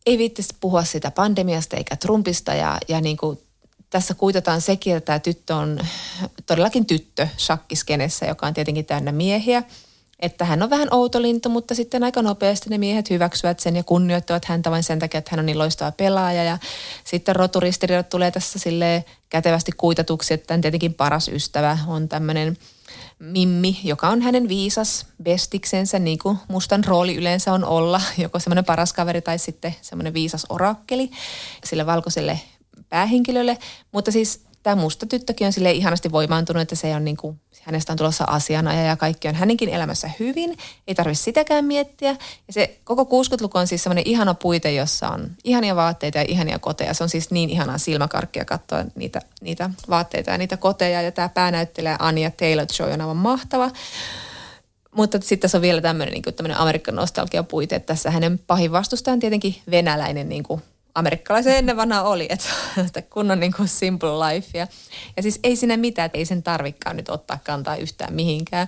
[0.06, 3.42] ei viittisi puhua sitä pandemiasta eikä Trumpista ja, ja niinku
[3.90, 5.80] tässä kuitataan sekin, että tämä tyttö on
[6.46, 9.64] todellakin tyttö shakkiskenessä, joka on tietenkin täynnä miehiä.
[10.20, 13.84] Että hän on vähän outo lintu, mutta sitten aika nopeasti ne miehet hyväksyvät sen ja
[13.84, 16.44] kunnioittavat häntä vain sen takia, että hän on niin loistava pelaaja.
[16.44, 16.58] Ja
[17.04, 22.58] sitten roturistiriidat tulee tässä sille kätevästi kuitatuksi, että tämän tietenkin paras ystävä on tämmöinen
[23.20, 28.66] Mimmi, joka on hänen viisas bestiksensä, niin kuin mustan rooli yleensä on olla, joko semmoinen
[28.66, 31.12] paras kaveri tai sitten semmoinen viisas orakkeli
[31.66, 32.40] sille valkoiselle
[32.90, 33.58] päähenkilölle.
[33.92, 37.94] Mutta siis tämä musta tyttökin on sille ihanasti voimaantunut, että se on niin kuin, hänestä
[37.94, 40.58] on tulossa asianaja ja kaikki on hänenkin elämässä hyvin.
[40.88, 42.10] Ei tarvitse sitäkään miettiä.
[42.48, 46.60] Ja se koko 60-luku on siis semmoinen ihana puite, jossa on ihania vaatteita ja ihania
[46.60, 46.94] koteja.
[46.94, 51.02] Se on siis niin ihanaa silmäkarkkia katsoa niitä, niitä vaatteita ja niitä koteja.
[51.02, 53.72] Ja tämä päänäyttelijä Anja Taylor-Joy on aivan mahtava.
[54.92, 59.14] Mutta sitten tässä on vielä tämmöinen, niin tämmöinen Amerikan nostalgiapuite, että tässä hänen pahin vastustaja
[59.14, 60.62] on tietenkin venäläinen niin kuin
[60.98, 62.50] amerikkalaisen ennen vanha oli, että,
[62.86, 64.58] että kunnon niin kuin simple life.
[64.58, 64.68] Ja,
[65.18, 68.68] ja siis ei siinä mitään, että ei sen tarvikaan nyt ottaa kantaa yhtään mihinkään.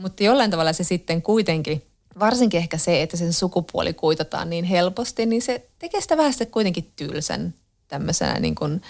[0.00, 1.82] Mutta jollain tavalla se sitten kuitenkin,
[2.18, 6.50] varsinkin ehkä se, että sen sukupuoli kuitataan niin helposti, niin se tekee sitä vähän sitten
[6.50, 7.54] kuitenkin tylsän
[7.88, 8.82] tämmöisenä niin kuin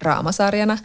[0.00, 0.78] draamasarjana.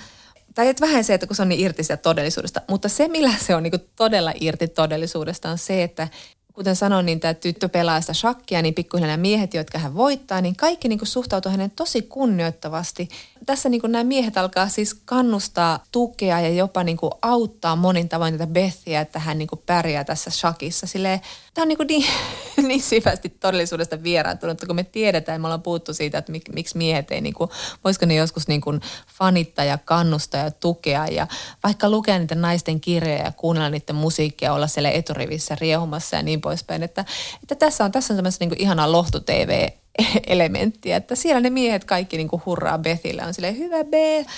[0.55, 2.61] Tai että vähän se, että kun se on niin irti sitä todellisuudesta.
[2.67, 6.07] Mutta se, millä se on niin kuin todella irti todellisuudesta, on se, että
[6.53, 10.41] kuten sanoin, niin tämä tyttö pelaa sitä shakkia, niin pikkuhiljaa nämä miehet, jotka hän voittaa,
[10.41, 13.07] niin kaikki niin suhtautuu hänen tosi kunnioittavasti.
[13.45, 18.47] tässä niin nämä miehet alkaa siis kannustaa, tukea ja jopa niin auttaa monin tavoin tätä
[18.47, 20.87] Bethia, että hän niin pärjää tässä shakissa.
[20.87, 21.21] Silleen,
[21.53, 22.05] tämä on niin, niin,
[22.67, 27.11] niin syvästi todellisuudesta vieraantunut, kun me tiedetään, me ollaan puhuttu siitä, että mik, miksi miehet
[27.11, 27.49] ei, niin kuin,
[27.83, 28.81] voisiko ne joskus niin kuin
[29.17, 31.27] fanittaa ja kannustaa ja tukea ja
[31.63, 36.41] vaikka lukea niitä naisten kirjoja ja kuunnella niiden musiikkia, olla siellä eturivissä riehumassa ja niin
[36.41, 36.83] poispäin.
[36.83, 37.05] Että,
[37.43, 39.82] että tässä on, tässä on tämmöistä niin ihanaa lohtu-TV
[40.27, 43.93] elementtiä, että siellä ne miehet kaikki niin kuin hurraa Bethille, on silleen hyvä B,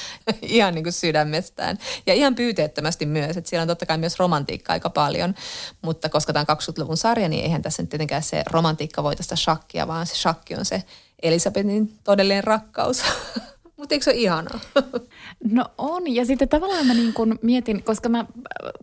[0.41, 1.77] ihan niin kuin sydämestään.
[2.05, 5.35] Ja ihan pyyteettömästi myös, että siellä on totta kai myös romantiikkaa aika paljon,
[5.81, 9.35] mutta koska tämä on 20-luvun sarja, niin eihän tässä nyt tietenkään se romantiikka voita sitä
[9.35, 10.83] shakkia, vaan se shakki on se
[11.23, 13.03] Elisabetin todellinen rakkaus.
[13.85, 14.59] Mutta eikö se ole ihanaa?
[15.51, 18.25] No on, ja sitten tavallaan mä niin kun mietin, koska mä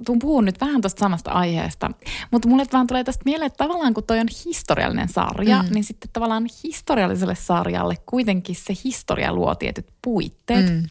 [0.07, 1.91] tuun puhun nyt vähän tuosta samasta aiheesta,
[2.31, 5.75] mutta mulle vaan tulee tästä mieleen, että tavallaan kun toi on historiallinen sarja, mm.
[5.75, 10.71] niin sitten tavallaan historialliselle sarjalle kuitenkin se historia luo tietyt puitteet.
[10.71, 10.83] Mm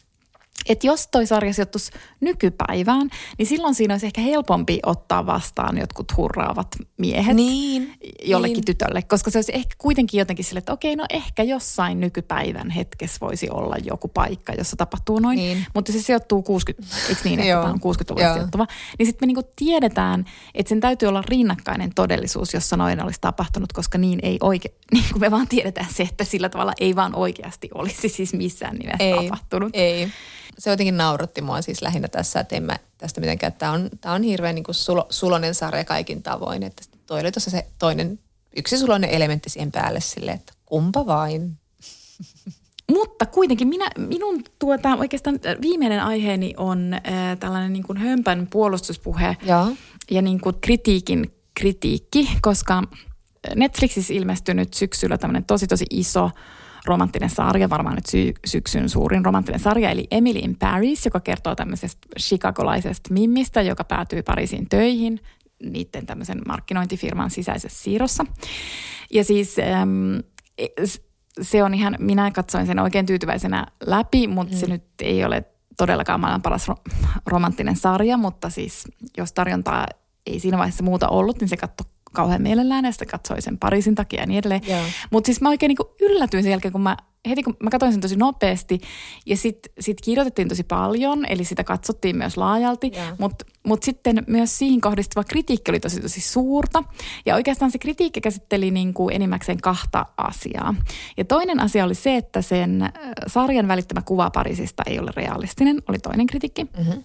[0.68, 6.16] että jos toi sarja sijoittuisi nykypäivään, niin silloin siinä olisi ehkä helpompi ottaa vastaan jotkut
[6.16, 7.94] hurraavat miehet niin,
[8.24, 8.64] jollekin niin.
[8.64, 9.02] tytölle.
[9.02, 13.50] Koska se olisi ehkä kuitenkin jotenkin sille, että okei, no ehkä jossain nykypäivän hetkessä voisi
[13.50, 15.36] olla joku paikka, jossa tapahtuu noin.
[15.36, 15.66] Niin.
[15.74, 18.66] Mutta se sijoittuu 60, eikö niin, että tämä on 60-luvulle sijoittuva.
[18.98, 23.72] Niin sitten me niinku tiedetään, että sen täytyy olla rinnakkainen todellisuus, jossa noin olisi tapahtunut,
[23.72, 27.14] koska niin ei oikein, niin kuin me vaan tiedetään se, että sillä tavalla ei vaan
[27.14, 29.70] oikeasti olisi siis missään nimessä ei, tapahtunut.
[29.72, 30.08] Ei,
[30.58, 34.14] se jotenkin nauratti mua siis lähinnä tässä, että en mä tästä mitenkään, tämä on, tämä
[34.14, 38.18] on hirveän niin sulo, sulonen sarja kaikin tavoin, että toi oli tuossa se toinen,
[38.56, 41.58] yksi sulonen elementti siihen päälle sille, että kumpa vain.
[42.92, 49.36] Mutta kuitenkin minä, minun tuota, oikeastaan viimeinen aiheeni on äh, tällainen niin kuin hömpän puolustuspuhe
[49.42, 49.66] ja,
[50.10, 52.82] ja niin kuin kritiikin kritiikki, koska
[53.56, 56.30] Netflixissä ilmestynyt syksyllä tämmöinen tosi tosi iso
[56.84, 61.54] romanttinen sarja, varmaan nyt sy- syksyn suurin romanttinen sarja, eli Emily in Paris, joka kertoo
[61.54, 65.20] tämmöisestä chicagolaisesta mimmistä, joka päätyy Pariisiin töihin
[65.62, 68.26] niiden tämmöisen markkinointifirman sisäisessä siirrossa.
[69.12, 70.22] Ja siis äm,
[71.40, 74.60] se on ihan, minä katsoin sen oikein tyytyväisenä läpi, mutta mm.
[74.60, 75.44] se nyt ei ole
[75.76, 76.92] todellakaan maailman paras ro-
[77.26, 78.84] romanttinen sarja, mutta siis
[79.16, 79.86] jos tarjontaa
[80.26, 83.94] ei siinä vaiheessa muuta ollut, niin se katto kauhean mielellään ja sitten katsoi sen Pariisin
[83.94, 84.62] takia ja niin edelleen.
[85.10, 86.96] Mutta siis mä oikein niin yllätyin sen jälkeen, kun mä
[87.28, 88.80] heti kun mä katsoin sen tosi nopeasti
[89.26, 94.58] ja sitten sit kirjoitettiin tosi paljon, eli sitä katsottiin myös laajalti, mutta mut sitten myös
[94.58, 96.84] siihen kohdistuva kritiikki oli tosi tosi suurta.
[97.26, 100.74] Ja oikeastaan se kritiikki käsitteli niin kuin enimmäkseen kahta asiaa.
[101.16, 102.92] Ja toinen asia oli se, että sen
[103.26, 106.64] sarjan välittämä kuva Pariisista ei ole realistinen, oli toinen kritiikki.
[106.64, 107.04] Mm-hmm.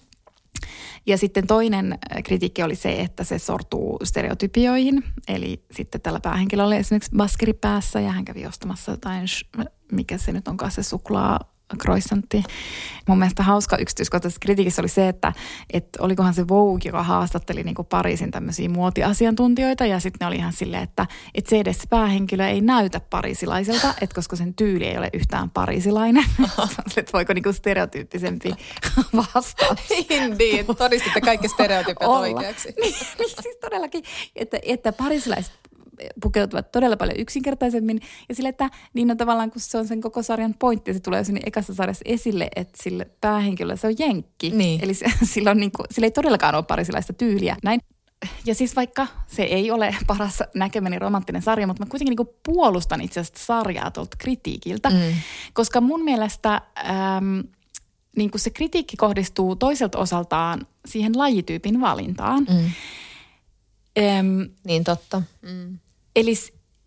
[1.06, 5.04] Ja sitten toinen äh, kritiikki oli se, että se sortuu stereotypioihin.
[5.28, 9.26] Eli sitten tällä päähenkilöllä oli esimerkiksi baskeri päässä ja hän kävi ostamassa jotain,
[9.92, 12.42] mikä se nyt onkaan se suklaa croissantti.
[13.08, 15.32] Mun mielestä hauska yksityiskohtaisessa kritiikissä oli se, että,
[15.72, 20.36] että olikohan se Vogue, joka haastatteli niin kuin Pariisin tämmöisiä muotiasiantuntijoita ja sitten ne oli
[20.36, 24.98] ihan silleen, että, että se edes päähenkilö ei näytä parisilaiselta, että koska sen tyyli ei
[24.98, 26.24] ole yhtään parisilainen.
[26.96, 28.52] että voiko niin kuin stereotyyppisempi
[29.16, 29.78] vastaus.
[30.10, 32.68] Indeed, todistitte kaikki stereotypiat oikeaksi.
[32.80, 34.04] niin, niin, siis todellakin,
[34.36, 35.52] että, että parisilaiset
[36.22, 38.00] pukeutuvat todella paljon yksinkertaisemmin.
[38.28, 41.24] Ja sille, että niin on tavallaan, kun se on sen koko sarjan pointti, se tulee
[41.24, 44.50] sinne ekassa sarjassa esille, että sille päähenkilölle se on jenkki.
[44.50, 44.84] Niin.
[44.84, 47.56] Eli se, sillä, on niin kuin, sillä ei todellakaan ole parisilaista tyyliä.
[47.62, 47.80] Näin.
[48.46, 53.00] Ja siis vaikka se ei ole paras näkemäni romanttinen sarja, mutta mä kuitenkin niin puolustan
[53.00, 54.96] itse asiassa sarjaa tuolta kritiikiltä, mm.
[55.52, 57.42] koska mun mielestä äm,
[58.16, 62.46] niin kuin se kritiikki kohdistuu toiselta osaltaan siihen lajityypin valintaan.
[62.50, 62.70] Mm.
[64.18, 65.22] Äm, niin totta.
[65.42, 65.78] Mm.
[66.20, 66.34] Eli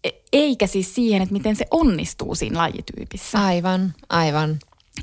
[0.03, 3.45] e, eikä siis siihen, että miten se onnistuu siinä lajityypissä.
[3.45, 4.59] Aivan, aivan.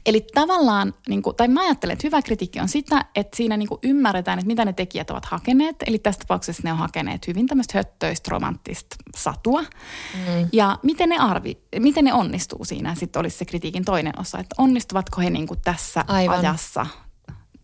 [0.06, 3.68] Eli tavallaan, niin kuin, tai mä ajattelen, että hyvä kritiikki on sitä, että siinä niin
[3.68, 5.76] kuin ymmärretään, että mitä ne tekijät ovat hakeneet.
[5.86, 9.62] Eli tässä tapauksessa ne on hakeneet hyvin tämmöistä höttöistä, romanttista satua.
[9.62, 10.48] Mm.
[10.52, 14.54] Ja miten ne, arvi, miten ne onnistuu siinä, sitten olisi se kritiikin toinen osa, että
[14.58, 16.38] onnistuvatko he niin kuin tässä Aivan.
[16.38, 16.86] ajassa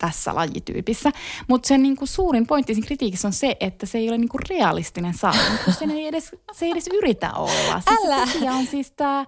[0.07, 1.11] tässä lajityypissä.
[1.49, 5.15] Mutta sen niinku suurin pointti siinä kritiikissä on se, että se ei ole niinku realistinen
[5.15, 5.41] sarja,
[5.79, 7.81] se ei edes, se ei edes yritä olla.
[7.89, 8.27] Siis Älä!
[8.27, 9.27] Se on siis tämä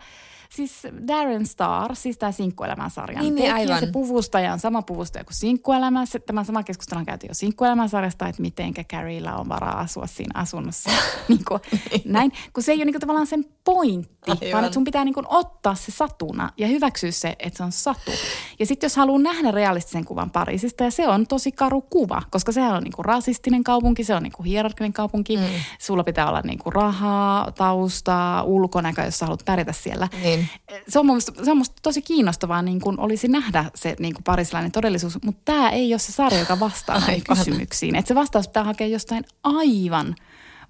[0.57, 3.81] siis Darren Star, siis tämä Sinkkuelämän sarjan niin, niin, aivan.
[3.81, 6.19] se puvustaja on sama puvustaja kuin Sinkkuelämässä.
[6.19, 10.41] Tämä sama keskustelu on käyty jo Sinkkuelämän sarjasta, että mitenkä Carriella on varaa asua siinä
[10.41, 10.91] asunnossa.
[11.29, 11.61] niin kuin,
[12.05, 14.53] näin, kun se ei ole niin kuin, tavallaan sen pointti, aivan.
[14.53, 17.73] vaan että sun pitää niin kuin, ottaa se satuna ja hyväksyä se, että se on
[17.73, 18.11] satu.
[18.59, 22.53] Ja sitten jos haluaa nähdä realistisen kuvan Pariisista, ja se on tosi karu kuva, koska
[22.53, 25.43] sehän on niin kuin, rasistinen kaupunki, se on niin kuin, hierarkinen kaupunki, mm.
[25.79, 30.09] sulla pitää olla niin kuin, rahaa, taustaa, ulkonäkö, jos sä haluat pärjätä siellä.
[30.23, 30.46] Niin
[30.89, 34.25] Se, on musta, se on musta tosi kiinnostavaa, niin kuin olisi nähdä se niin kuin
[34.25, 37.97] parisilainen todellisuus, mutta tämä ei ole se sarja, joka vastaa näihin kysymyksiin.
[37.97, 40.17] Että se vastaus pitää hakea jostain aivan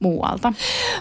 [0.01, 0.53] muualta.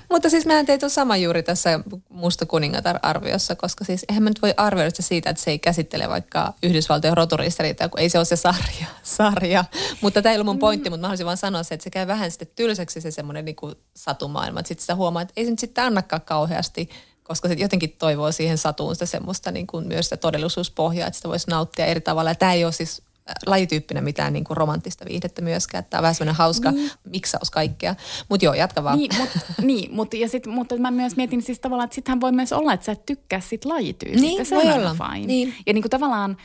[0.10, 4.54] Mutta siis mehän teit sama juuri tässä Musta kuningatar-arviossa, koska siis eihän mä nyt voi
[4.58, 8.88] arvioida siitä, että se ei käsittele vaikka Yhdysvaltojen roturistariita, kun ei se ole se sarja.
[9.04, 9.66] sarja.
[10.02, 12.08] Mutta tämä ei ollut mun pointti, mutta mä haluaisin vaan sanoa se, että se käy
[12.08, 13.56] vähän sitten tylsäksi se semmoinen niin
[13.96, 14.60] satumaailma.
[14.60, 16.90] Että sitten sitä huomaa, että ei se nyt sitten annakaan kauheasti
[17.28, 21.30] koska sitten jotenkin toivoo siihen satuun sitä semmoista niin kuin myös sitä todellisuuspohjaa, että sitä
[21.30, 22.30] voisi nauttia eri tavalla.
[22.30, 23.02] Ja tämä ei ole siis
[23.46, 25.86] lajityyppinen mitään niin kuin romanttista viihdettä myöskään.
[25.90, 26.92] Tämä on vähän semmoinen hauska niin.
[27.04, 27.96] miksaus kaikkea.
[28.30, 28.98] Mutta joo, jatka vaan.
[28.98, 29.30] Niin, mut,
[29.68, 32.74] niin mut, ja sit, mutta mä myös mietin siis tavallaan, että sittenhän voi myös olla,
[32.74, 34.28] että sä et tykkää sit lajityypistä.
[34.28, 34.96] Niin, se voi on olla.
[34.96, 35.28] Fine.
[35.28, 35.56] Niin.
[35.66, 36.38] Ja niin kuin tavallaan,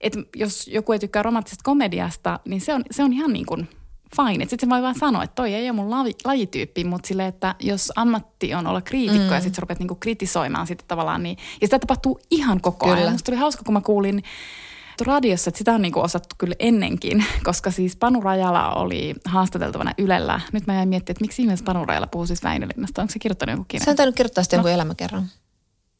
[0.00, 3.68] että jos joku ei tykkää romanttisesta komediasta, niin se on, se on ihan niin kuin
[4.16, 4.44] fine.
[4.44, 7.54] Sitten se voi vaan sanoa, että toi ei ole mun laji, lajityyppi, mutta sille, että
[7.60, 9.34] jos ammatti on olla kriitikko mm.
[9.34, 12.98] ja sitten sä rupeat niinku kritisoimaan sitä tavallaan, niin, ja sitä tapahtuu ihan koko Kyllä.
[12.98, 13.12] ajan.
[13.12, 14.22] Musta oli hauska, kun mä kuulin
[15.00, 20.40] radiossa, että sitä on niinku osattu kyllä ennenkin, koska siis Panu Rajala oli haastateltavana Ylellä.
[20.52, 23.02] Nyt mä jäin miettimään, että miksi ihmeessä Panu Rajala puhuu siis Väinölinnasta.
[23.02, 23.84] Onko se kirjoittanut jonkun kirjan?
[23.84, 24.68] Se on tainnut kirjoittaa sitten no.
[24.68, 25.28] elämäkerran.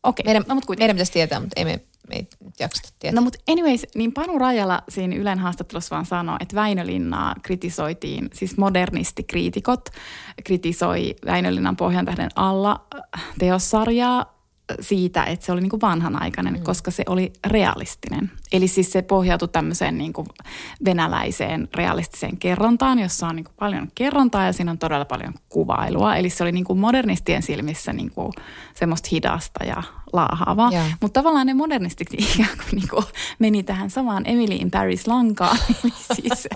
[0.04, 3.20] Okei, Meidän, no, mutta meidän pitäisi tietää, mutta ei me, me ei nyt jakseta tietää.
[3.20, 8.56] No mutta anyways, niin Panu Rajala siinä Ylen haastattelussa vaan sanoi, että Väinölinnaa kritisoitiin, siis
[8.56, 9.90] modernistikriitikot
[10.44, 14.33] kritisoi Väinölinnan Pohjantähden alla äh, teossarjaa
[14.80, 16.62] siitä, että se oli niin kuin vanhanaikainen, mm.
[16.62, 18.30] koska se oli realistinen.
[18.52, 20.26] Eli siis se pohjautui tämmöiseen niin kuin
[20.84, 26.16] venäläiseen realistiseen kerrontaan, jossa on niin kuin paljon kerrontaa ja siinä on todella paljon kuvailua.
[26.16, 28.32] Eli se oli niin kuin modernistien silmissä niin kuin
[28.74, 30.70] semmoista hidasta ja laahaavaa.
[30.72, 30.84] Joo.
[31.00, 33.04] Mutta tavallaan ne modernistit ikään kuin, niin kuin
[33.38, 35.58] meni tähän samaan Emily in Paris lankaan.
[35.84, 36.48] Eli siis,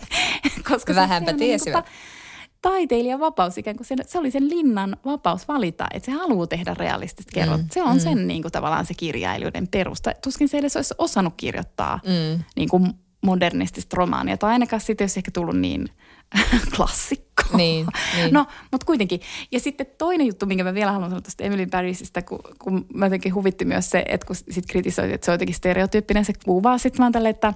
[0.71, 1.85] koska Vähänpä se tiesivät.
[1.85, 2.18] Niin kuin,
[2.63, 6.75] taiteilijan vapaus ikään kuin se, se oli sen linnan vapaus valita, että se haluaa tehdä
[6.75, 7.61] realistista kerrot.
[7.61, 8.01] Mm, se on mm.
[8.01, 10.13] sen niin kuin, tavallaan se kirjailijoiden perusta.
[10.23, 12.45] Tuskin se edes olisi osannut kirjoittaa Mm.
[12.57, 15.89] niin kuin modernistista romaania, tai ainakaan siitä olisi ehkä tullut niin
[16.77, 17.43] klassikko.
[17.57, 17.87] Niin,
[18.17, 18.35] niin.
[18.35, 19.21] No, mutta kuitenkin.
[19.53, 23.07] Ja sitten toinen juttu, minkä mä vielä haluan sanoa tuosta Emily Parisista, kun, kun mä
[23.07, 26.79] jotenkin huvitti myös se, että kun sit kritisoitiin, että se on jotenkin stereotyyppinen se kuva,
[26.79, 27.55] sitten vaan tälle, että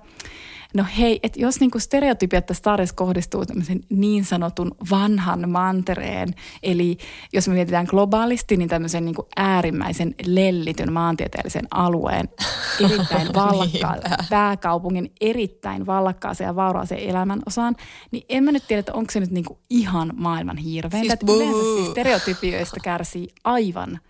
[0.75, 6.99] No hei, että jos niinku stereotypiat tässä tarjassa kohdistuu tämmöisen niin sanotun vanhan mantereen, eli
[7.33, 12.29] jos me mietitään globaalisti, niin tämmöisen niinku äärimmäisen lellityn maantieteellisen alueen
[12.85, 13.99] erittäin vallakkaan,
[14.31, 17.77] pääkaupungin erittäin vallakkaaseen ja vauraaseen elämänosaan,
[18.11, 21.17] niin en mä nyt tiedä, että onko se nyt niinku ihan maailman hirveintä.
[21.21, 24.01] Siis yleensä siis stereotypioista kärsii aivan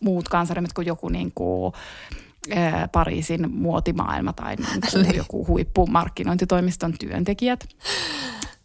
[0.00, 1.72] muut kansaryhmät kuin joku niin kuin,
[2.50, 7.68] ää, Pariisin muotimaailma tai niin kuin joku huippumarkkinointitoimiston työntekijät.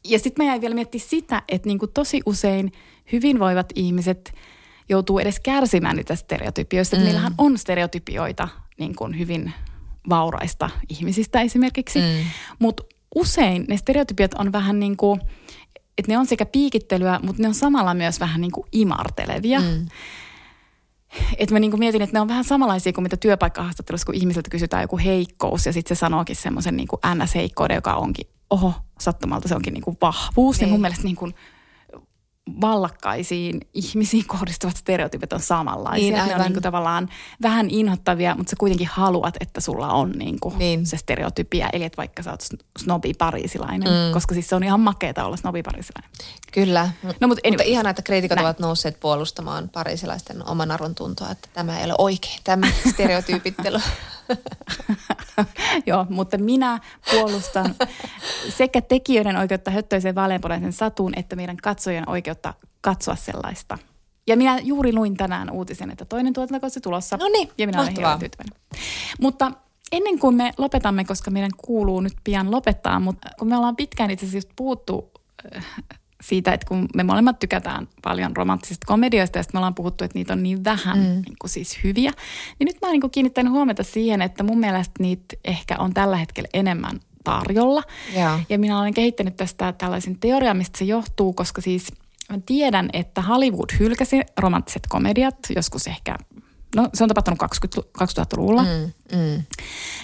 [0.04, 2.72] Ja sitten mä jäin vielä miettimään sitä, että niin kuin tosi usein
[3.12, 4.34] hyvinvoivat ihmiset
[4.90, 6.96] joutuu edes kärsimään niitä stereotypioista.
[6.96, 7.04] Mm.
[7.04, 8.48] Niillähän on stereotypioita
[8.80, 9.54] niin kuin hyvin
[10.10, 12.00] vauraista ihmisistä esimerkiksi.
[12.00, 12.26] Mm.
[12.60, 12.84] Mutta
[13.16, 15.22] usein ne stereotypiat on vähän niin kuin,
[15.98, 19.60] että ne on sekä piikittelyä, mutta ne on samalla myös vähän niin kuin imartelevia.
[19.60, 19.86] Mm.
[21.38, 24.82] Et mä niinku mietin, että ne on vähän samanlaisia kuin mitä työpaikkahaastattelussa, kun ihmiseltä kysytään
[24.82, 29.74] joku heikkous ja sitten se sanookin semmoisen niinku NS-heikkouden, joka onkin, oho, sattumalta se onkin
[29.74, 30.56] niinku vahvuus.
[30.56, 30.60] Niin.
[30.60, 30.68] Niin.
[30.68, 31.30] niin mun mielestä niinku
[32.62, 36.02] vallakkaisiin ihmisiin kohdistuvat stereotypit on samanlaisia.
[36.04, 36.42] Niin, ne on aivan.
[36.42, 37.10] niinku tavallaan
[37.42, 40.86] vähän inhottavia, mutta sä kuitenkin haluat, että sulla on niinku Niin.
[40.86, 41.70] se stereotypia.
[41.74, 44.14] Eli että vaikka sä oot sn- snobi pariisilainen, mm.
[44.14, 46.12] koska siis se on ihan makeeta olla snobi pariisilainen.
[46.54, 46.90] Kyllä.
[47.04, 47.66] No, mutta Mutta anyway.
[47.68, 48.46] ihanaa, että kriitikot Näin.
[48.46, 53.80] ovat nousseet puolustamaan parisilaisten oman arvon tuntoa, että tämä ei ole oikein, tämä stereotyypittelu.
[55.86, 56.80] Joo, mutta minä
[57.12, 57.76] puolustan
[58.50, 63.78] sekä tekijöiden oikeutta höttöisen vaaleanpunaisen satuun, että meidän katsojien oikeutta katsoa sellaista.
[64.28, 67.18] Ja minä juuri luin tänään uutisen, että toinen tuotantokausi tulossa.
[67.18, 68.18] No niin, Ja minä olen mahtavaa.
[68.18, 68.54] hirveän tyytyväinen.
[69.22, 69.52] Mutta
[69.92, 74.12] ennen kuin me lopetamme, koska meidän kuuluu nyt pian lopettaa, mutta kun me ollaan pitkään
[74.12, 75.12] itse asiassa puhuttu
[75.56, 75.66] äh,
[76.24, 80.20] siitä, että kun me molemmat tykätään paljon romanttisista komedioista ja sitten me ollaan puhuttu, että
[80.20, 81.04] niitä on niin vähän mm.
[81.04, 82.12] niin kuin siis hyviä,
[82.60, 85.94] niin nyt mä oon niin kuin kiinnittänyt huomiota siihen, että mun mielestä niitä ehkä on
[85.94, 87.84] tällä hetkellä enemmän tarjolla.
[88.16, 88.40] Joo.
[88.50, 91.92] Ja minä olen kehittänyt tästä tällaisen teorian, mistä se johtuu, koska siis
[92.30, 96.16] mä tiedän, että Hollywood hylkäsi romanttiset komediat joskus ehkä,
[96.76, 98.64] no se on tapahtunut 20, 2000-luvulla.
[98.64, 99.44] Mm Mm.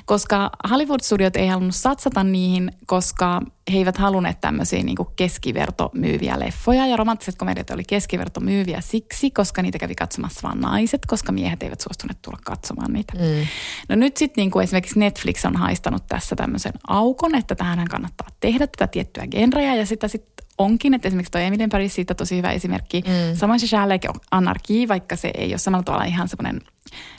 [0.06, 3.42] koska Hollywood-studiot ei halunnut satsata niihin, koska
[3.74, 6.88] he eivät halunneet tämmöisiä niin keskivertomyyviä leffoja.
[6.88, 11.82] Ja romanttiset komediat oli keskivertomyyviä siksi, koska niitä kävi katsomassa vain naiset, koska miehet eivät
[11.82, 13.14] suostuneet tulla katsomaan niitä.
[13.14, 13.48] Mm.
[13.90, 18.68] No nyt sitten niin esimerkiksi Netflix on haistanut tässä tämmöisen aukon, että tähän kannattaa tehdä
[18.68, 22.38] tätä tiettyä genreä ja sitä sitten onkin, että esimerkiksi toi Emily in Paris siitä tosi
[22.38, 23.02] hyvä esimerkki.
[23.08, 23.36] Mm.
[23.38, 26.62] Samoin se Charlotte Anarchy, vaikka se ei ole samalla tavalla ihan semmoinen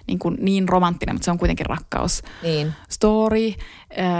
[0.07, 2.73] niin, kuin niin romanttinen, mutta se on kuitenkin rakkaus Niin.
[2.89, 3.53] story.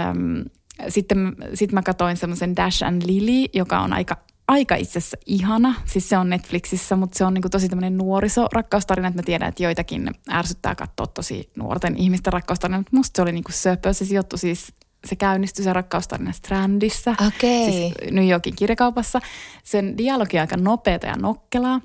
[0.09, 0.43] Öm,
[0.89, 5.75] sitten sit mä katsoin semmoisen Dash and Lily, joka on aika aika itse asiassa ihana.
[5.85, 9.63] Siis se on Netflixissä, mutta se on niinku tosi tämmöinen nuorisorakkaustarina, että mä tiedän, että
[9.63, 13.93] joitakin ärsyttää katsoa tosi nuorten ihmisten rakkaustarina, mutta musta se oli niinku söpö.
[13.93, 14.73] Se sijoittui siis
[15.07, 17.71] se käynnistyi se rakkaustarina Strandissä, Okei.
[17.71, 19.19] siis New Yorkin kirjakaupassa.
[19.63, 21.81] Sen dialogi on aika nopeata ja nokkelaa.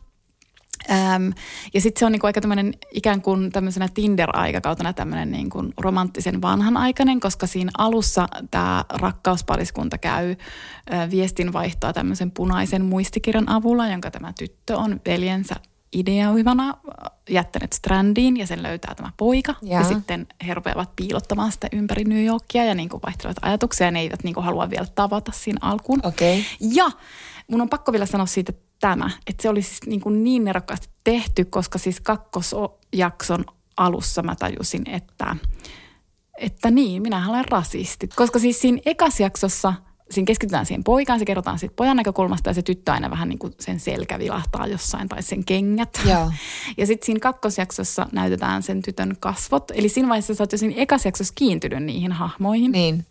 [0.91, 1.33] Äm,
[1.75, 7.21] ja sitten se on niinku aika tämmöinen ikään kuin tämmöisenä Tinder-aikakautena tämmöinen niinku romanttisen vanhanaikainen,
[7.21, 10.37] koska siinä alussa tämä rakkauspariskunta käy ö,
[11.11, 15.55] viestinvaihtoa tämmöisen punaisen muistikirjan avulla, jonka tämä tyttö on veljensä
[15.93, 16.75] ideoivana
[17.31, 19.55] jättänyt Strandiin ja sen löytää tämä poika.
[19.63, 23.91] Ja, ja sitten he rupeavat piilottamaan sitä ympäri New Yorkia ja niinku vaihtelevat ajatuksia ja
[23.91, 26.01] ne eivät niinku halua vielä tavata siinä alkuun.
[26.03, 26.45] Okei.
[26.61, 26.91] Ja
[27.49, 30.89] mun on pakko vielä sanoa siitä tämä, että se oli siis niin, kuin niin nerokkaasti
[31.05, 33.45] tehty, koska siis kakkosjakson
[33.77, 35.37] alussa mä tajusin, että,
[36.39, 38.09] että niin, minä olen rasisti.
[38.17, 39.75] Koska siis siinä ekas jaksossa
[40.13, 43.39] siinä keskitytään siihen poikaan, se kerrotaan siitä pojan näkökulmasta ja se tyttö aina vähän niin
[43.39, 46.01] kuin sen selkä vilahtaa jossain tai sen kengät.
[46.09, 46.33] Joo.
[46.77, 49.71] Ja sitten siinä kakkosjaksossa näytetään sen tytön kasvot.
[49.75, 52.73] Eli siinä vaiheessa sä oot jo siinä ekas jaksossa kiintynyt niihin hahmoihin.
[52.73, 53.07] Niin.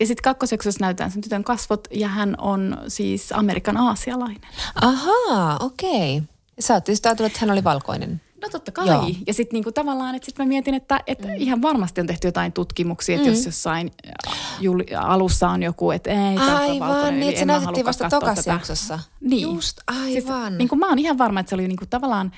[0.00, 4.50] Ja sitten kakkosjaksossa näytetään sen tytön kasvot ja hän on siis Amerikan aasialainen.
[4.74, 6.22] Ahaa, okei.
[6.60, 8.20] Sä oot tietysti ajatellut, että hän oli valkoinen.
[8.42, 8.86] No totta kai.
[8.86, 9.10] Joo.
[9.26, 11.34] Ja sitten niinku tavallaan, että sitten mä mietin, että, että mm.
[11.36, 13.34] ihan varmasti on tehty jotain tutkimuksia, että mm.
[13.34, 13.90] jos jossain
[14.28, 18.98] äh, jul, alussa on joku, että ei, Aivan, niin että se näytettiin vasta tokas jaksossa.
[19.20, 19.42] Niin.
[19.42, 20.12] Just, aivan.
[20.12, 22.32] Siis, niin kuin mä oon ihan varma, että se oli niin kuin tavallaan,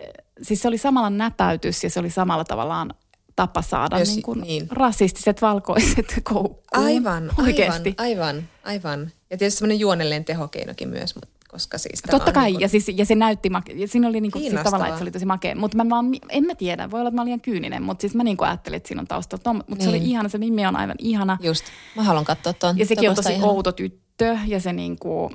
[0.00, 0.06] äh,
[0.42, 2.94] siis se oli samalla näpäytys ja se oli samalla tavallaan
[3.36, 4.66] tapa saada Jos- niin kuin niin.
[4.70, 6.84] rasistiset valkoiset koukkuun.
[6.84, 7.94] Aivan, Oikeasti.
[7.98, 9.12] aivan, aivan, aivan.
[9.30, 12.90] Ja tietysti semmoinen juonellinen tehokeinokin myös, mut- koska siis Totta kai, niin kuin- ja, siis,
[12.96, 15.56] ja se näytti, make- ja siinä oli niinku, siis tavallaan, että se oli tosi makea.
[15.56, 18.14] Mutta mä vaan, en mä tiedä, voi olla, että mä olin liian kyyninen, mutta siis
[18.14, 19.52] mä niinku ajattelin, että siinä on taustalla.
[19.54, 19.82] Mutta niin.
[19.82, 20.10] se oli Niin.
[20.10, 21.38] ihana, se Mimmi on aivan ihana.
[21.42, 21.64] Just,
[21.96, 22.78] mä haluan katsoa tuon.
[22.78, 25.30] Ja sekin on tosi outo tyttö, ja se niinku,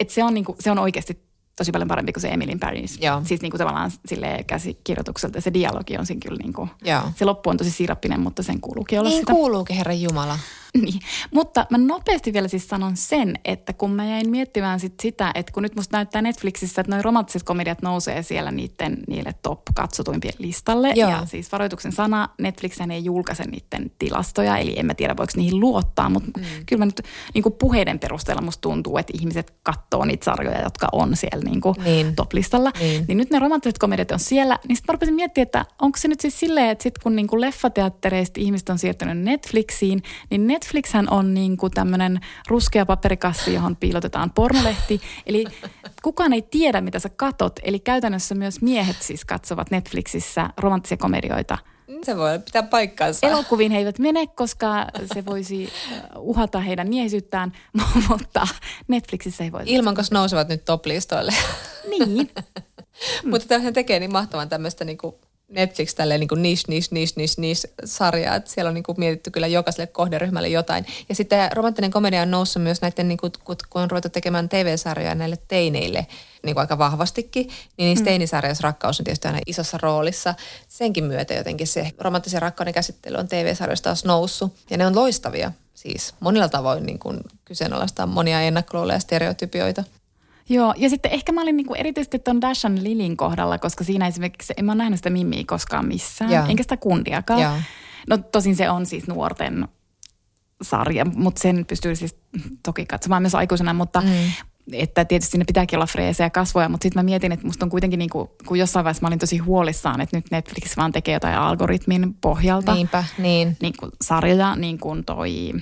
[0.00, 2.98] että se on, niinku, se on oikeasti tosi paljon parempi kuin se Emilin Paris.
[3.00, 3.20] Joo.
[3.24, 7.00] Siis niinku tavallaan sille käsikirjoitukselta, se dialogi on siinä kyllä niinku, Joo.
[7.16, 9.32] se loppu on tosi sirappinen, mutta sen kuuluukin olla Niin sitä.
[9.32, 10.38] kuuluukin, Herra Jumala.
[10.86, 11.00] Niin.
[11.34, 15.52] Mutta mä nopeasti vielä siis sanon sen, että kun mä jäin miettimään sit sitä, että
[15.52, 20.92] kun nyt musta näyttää Netflixissä, että noi romanttiset komediat nousee siellä niiden, niille top-katsotuimpien listalle.
[20.96, 21.10] Joo.
[21.10, 25.60] Ja siis varoituksen sana, Netflix ei julkaise niiden tilastoja, eli en mä tiedä voiko niihin
[25.60, 26.44] luottaa, mutta mm.
[26.66, 27.02] kyllä mä nyt
[27.34, 31.60] niin kuin puheiden perusteella musta tuntuu, että ihmiset katsoo niitä sarjoja, jotka on siellä niin
[31.60, 32.16] kuin Niin.
[32.16, 32.72] top-listalla.
[32.80, 33.04] Niin.
[33.08, 36.08] Niin nyt ne romanttiset komediat on siellä, niin sitten mä rupesin miettimään, että onko se
[36.08, 41.34] nyt siis silleen, että sit kun niinku leffateattereista ihmiset on siirtynyt Netflixiin, niin Netflixhän on
[41.34, 45.00] niinku tämmöinen ruskea paperikassi, johon piilotetaan pornolehti.
[45.26, 45.44] Eli
[46.02, 47.60] kukaan ei tiedä, mitä sä katot.
[47.62, 51.58] Eli käytännössä myös miehet siis katsovat Netflixissä romanttisia komedioita.
[52.02, 53.26] Se voi pitää paikkaansa.
[53.26, 57.52] Elokuviin he eivät mene, koska se voisi äh, uhata heidän miehisyyttään,
[58.08, 58.48] mutta
[58.88, 59.62] Netflixissä ei voi.
[59.64, 61.34] Ilman, koska nousevat nyt top-listoille.
[61.88, 62.30] Niin.
[63.30, 67.68] Mutta tämähän tekee niin mahtavan tämmöistä niinku Netflix tälleen niinku niche, niche, niche, niche, niche
[67.84, 70.86] sarjaa, että siellä on niinku mietitty kyllä jokaiselle kohderyhmälle jotain.
[71.08, 75.14] Ja sitten romanttinen komedia on noussut myös näiden, niinku, kun kun on ruvettu tekemään TV-sarjoja
[75.14, 76.06] näille teineille
[76.42, 78.04] niinku aika vahvastikin, niin niissä mm.
[78.04, 80.34] teinisarjoissa rakkaus on tietysti aina isossa roolissa.
[80.68, 84.54] Senkin myötä jotenkin se romanttisen rakkauden käsittely on TV-sarjoissa taas noussut.
[84.70, 89.84] Ja ne on loistavia siis monilla tavoin niin kuin kyseenalaistaa monia ennakkoluuloja ja stereotypioita.
[90.48, 94.54] Joo, ja sitten ehkä mä olin niinku erityisesti tuon Dashan Lilin kohdalla, koska siinä esimerkiksi,
[94.56, 96.46] en mä ole nähnyt sitä Mimmiä koskaan missään, Joo.
[96.48, 97.40] enkä sitä kundiakaan.
[97.40, 97.56] Joo.
[98.08, 99.68] No tosin se on siis nuorten
[100.62, 102.16] sarja, mutta sen pystyy siis
[102.62, 104.08] toki katsomaan myös aikuisena, mutta mm.
[104.72, 107.98] että tietysti siinä pitääkin olla freesejä kasvoja, mutta sitten mä mietin, että musta on kuitenkin,
[107.98, 112.14] niinku, kun jossain vaiheessa mä olin tosi huolissaan, että nyt Netflix vaan tekee jotain algoritmin
[112.14, 113.56] pohjalta Niinpä, niin.
[113.62, 115.52] niin kuin sarjoja, niin kuin toi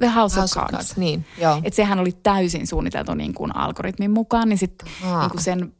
[0.00, 0.72] The House, House of of Cards.
[0.72, 1.60] Cards, niin, joo.
[1.64, 4.88] Et sehän oli täysin suunniteltu niin kuin algoritmin mukaan, niin sitten
[5.20, 5.72] niin kuin sen,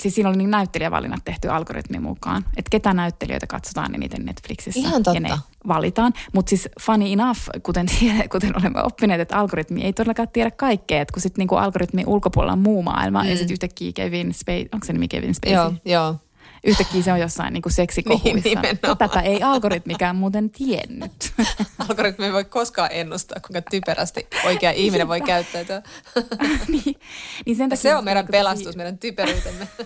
[0.00, 2.44] siis siinä oli niin näyttelijävalinnat tehty algoritmin mukaan.
[2.56, 4.80] Että ketä näyttelijöitä katsotaan eniten Netflixissä.
[4.80, 5.16] Ihan totta.
[5.16, 6.12] Ja ne valitaan.
[6.32, 11.02] Mutta siis funny enough, kuten, tiedä, kuten olemme oppineet, että algoritmi ei todellakaan tiedä kaikkea.
[11.02, 13.28] Että kun sitten niin algoritmin ulkopuolella on muu maailma mm.
[13.28, 15.54] ja sitten yhtäkkiä Kevin Spacey, onko se nimi Kevin Spacey?
[15.54, 16.16] Joo, joo.
[16.64, 18.60] Yhtäkkiä se on jossain niin kuin seksikohuissa.
[18.60, 18.78] Niin.
[18.98, 21.32] Tätä ei algoritmikään muuten tiennyt.
[21.88, 25.82] Algoritmi ei voi koskaan ennustaa, kuinka typerästi oikea ihminen voi käyttäytyä.
[26.68, 26.96] niin,
[27.46, 29.68] niin sen takia Se on meidän niin kuin tosi- pelastus, meidän typeryytemme.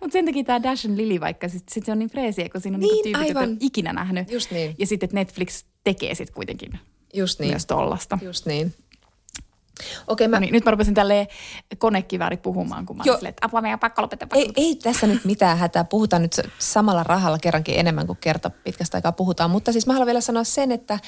[0.00, 2.60] Mutta sen takia tämä Dash and Lily vaikka, sit, sit se on niin freesiä, kun
[2.60, 3.56] siinä on Niin, niin, tyypit, jotka aivan.
[3.60, 4.30] ikinä nähnyt.
[4.30, 4.74] Just niin.
[4.78, 6.78] Ja sitten Netflix tekee sitten kuitenkin
[7.14, 7.50] Just niin.
[7.50, 8.18] myös tollasta.
[8.22, 8.74] Just niin.
[10.06, 10.36] Okei, mä...
[10.36, 11.26] No niin, nyt mä rupesin tälleen
[11.78, 14.28] konekivääri puhumaan, kun mä silleen, että apua, meidän pakko lopettaa.
[14.28, 15.84] Pakko Ei, ei tässä nyt mitään hätää.
[15.84, 19.50] Puhutaan nyt samalla rahalla kerrankin enemmän kuin kerta pitkästä aikaa puhutaan.
[19.50, 20.98] Mutta siis mä haluan vielä sanoa sen, että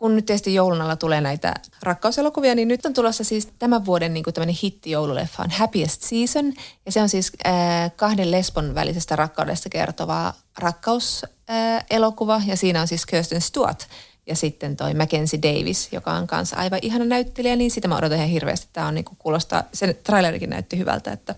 [0.00, 4.14] kun nyt tietysti joulun alla tulee näitä rakkauselokuvia, niin nyt on tulossa siis tämän vuoden
[4.14, 6.52] niin tämmöinen hitti joululeffa on Happiest Season.
[6.86, 7.52] Ja se on siis äh,
[7.96, 12.34] kahden lesbon välisestä rakkaudesta kertova rakkauselokuva.
[12.34, 13.86] Äh, ja siinä on siis Kirsten Stewart
[14.30, 18.18] ja sitten toi Mackenzie Davis, joka on kanssa aivan ihana näyttelijä, niin sitä mä odotan
[18.18, 18.68] ihan hirveästi.
[18.72, 21.34] Tämä on niinku kuulostaa, sen trailerikin näytti hyvältä, että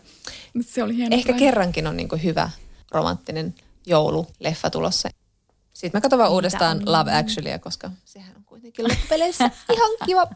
[0.60, 1.46] se oli hieno ehkä trailer.
[1.46, 2.50] kerrankin on niinku hyvä
[2.90, 3.54] romanttinen
[3.86, 5.08] joululeffa tulossa.
[5.72, 6.82] Sitten mä katson vaan uudestaan?
[6.86, 10.26] Love Actuallyä, koska sehän on kuitenkin loppupeleissä ihan kiva.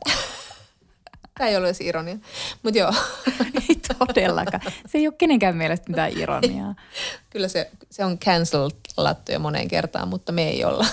[1.39, 2.17] Tämä ei ole edes ironia,
[2.63, 2.93] mutta joo.
[3.69, 4.61] Ei todellakaan.
[4.87, 6.75] Se ei ole kenenkään mielestä mitään ironiaa.
[7.31, 10.87] Kyllä se, se on cancelattu jo moneen kertaan, mutta me ei olla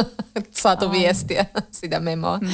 [0.50, 0.90] saatu Ai.
[0.90, 2.38] viestiä sitä memoa.
[2.38, 2.48] Mm.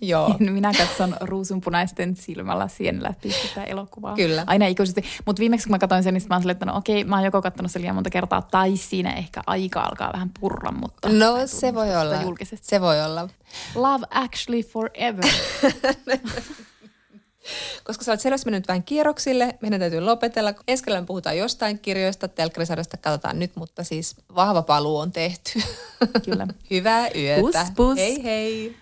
[0.00, 0.36] joo.
[0.38, 4.14] Minä katson ruusunpunaisten silmällä siihen läpi sitä elokuvaa.
[4.16, 4.44] Kyllä.
[4.46, 5.04] Aina ikuisesti.
[5.26, 7.42] Mutta viimeksi kun mä katsoin sen, niin mä oon että no okei, mä oon joko
[7.42, 11.08] katsonut sen liian monta kertaa, tai siinä ehkä aika alkaa vähän purra, mutta...
[11.08, 12.22] No se voi olla.
[12.22, 12.66] Julkisesti.
[12.66, 13.28] Se voi olla.
[13.74, 15.24] Love actually forever.
[17.84, 20.54] Koska sä oot selvästi mennyt vähän kierroksille, meidän täytyy lopetella.
[20.68, 25.62] Ensi puhutaan jostain kirjoista, telkkarisarjasta katsotaan nyt, mutta siis vahva paluu on tehty.
[26.24, 26.46] Kyllä.
[26.70, 27.40] Hyvää yötä.
[27.40, 27.96] Pus, pus.
[27.98, 28.81] Hei hei.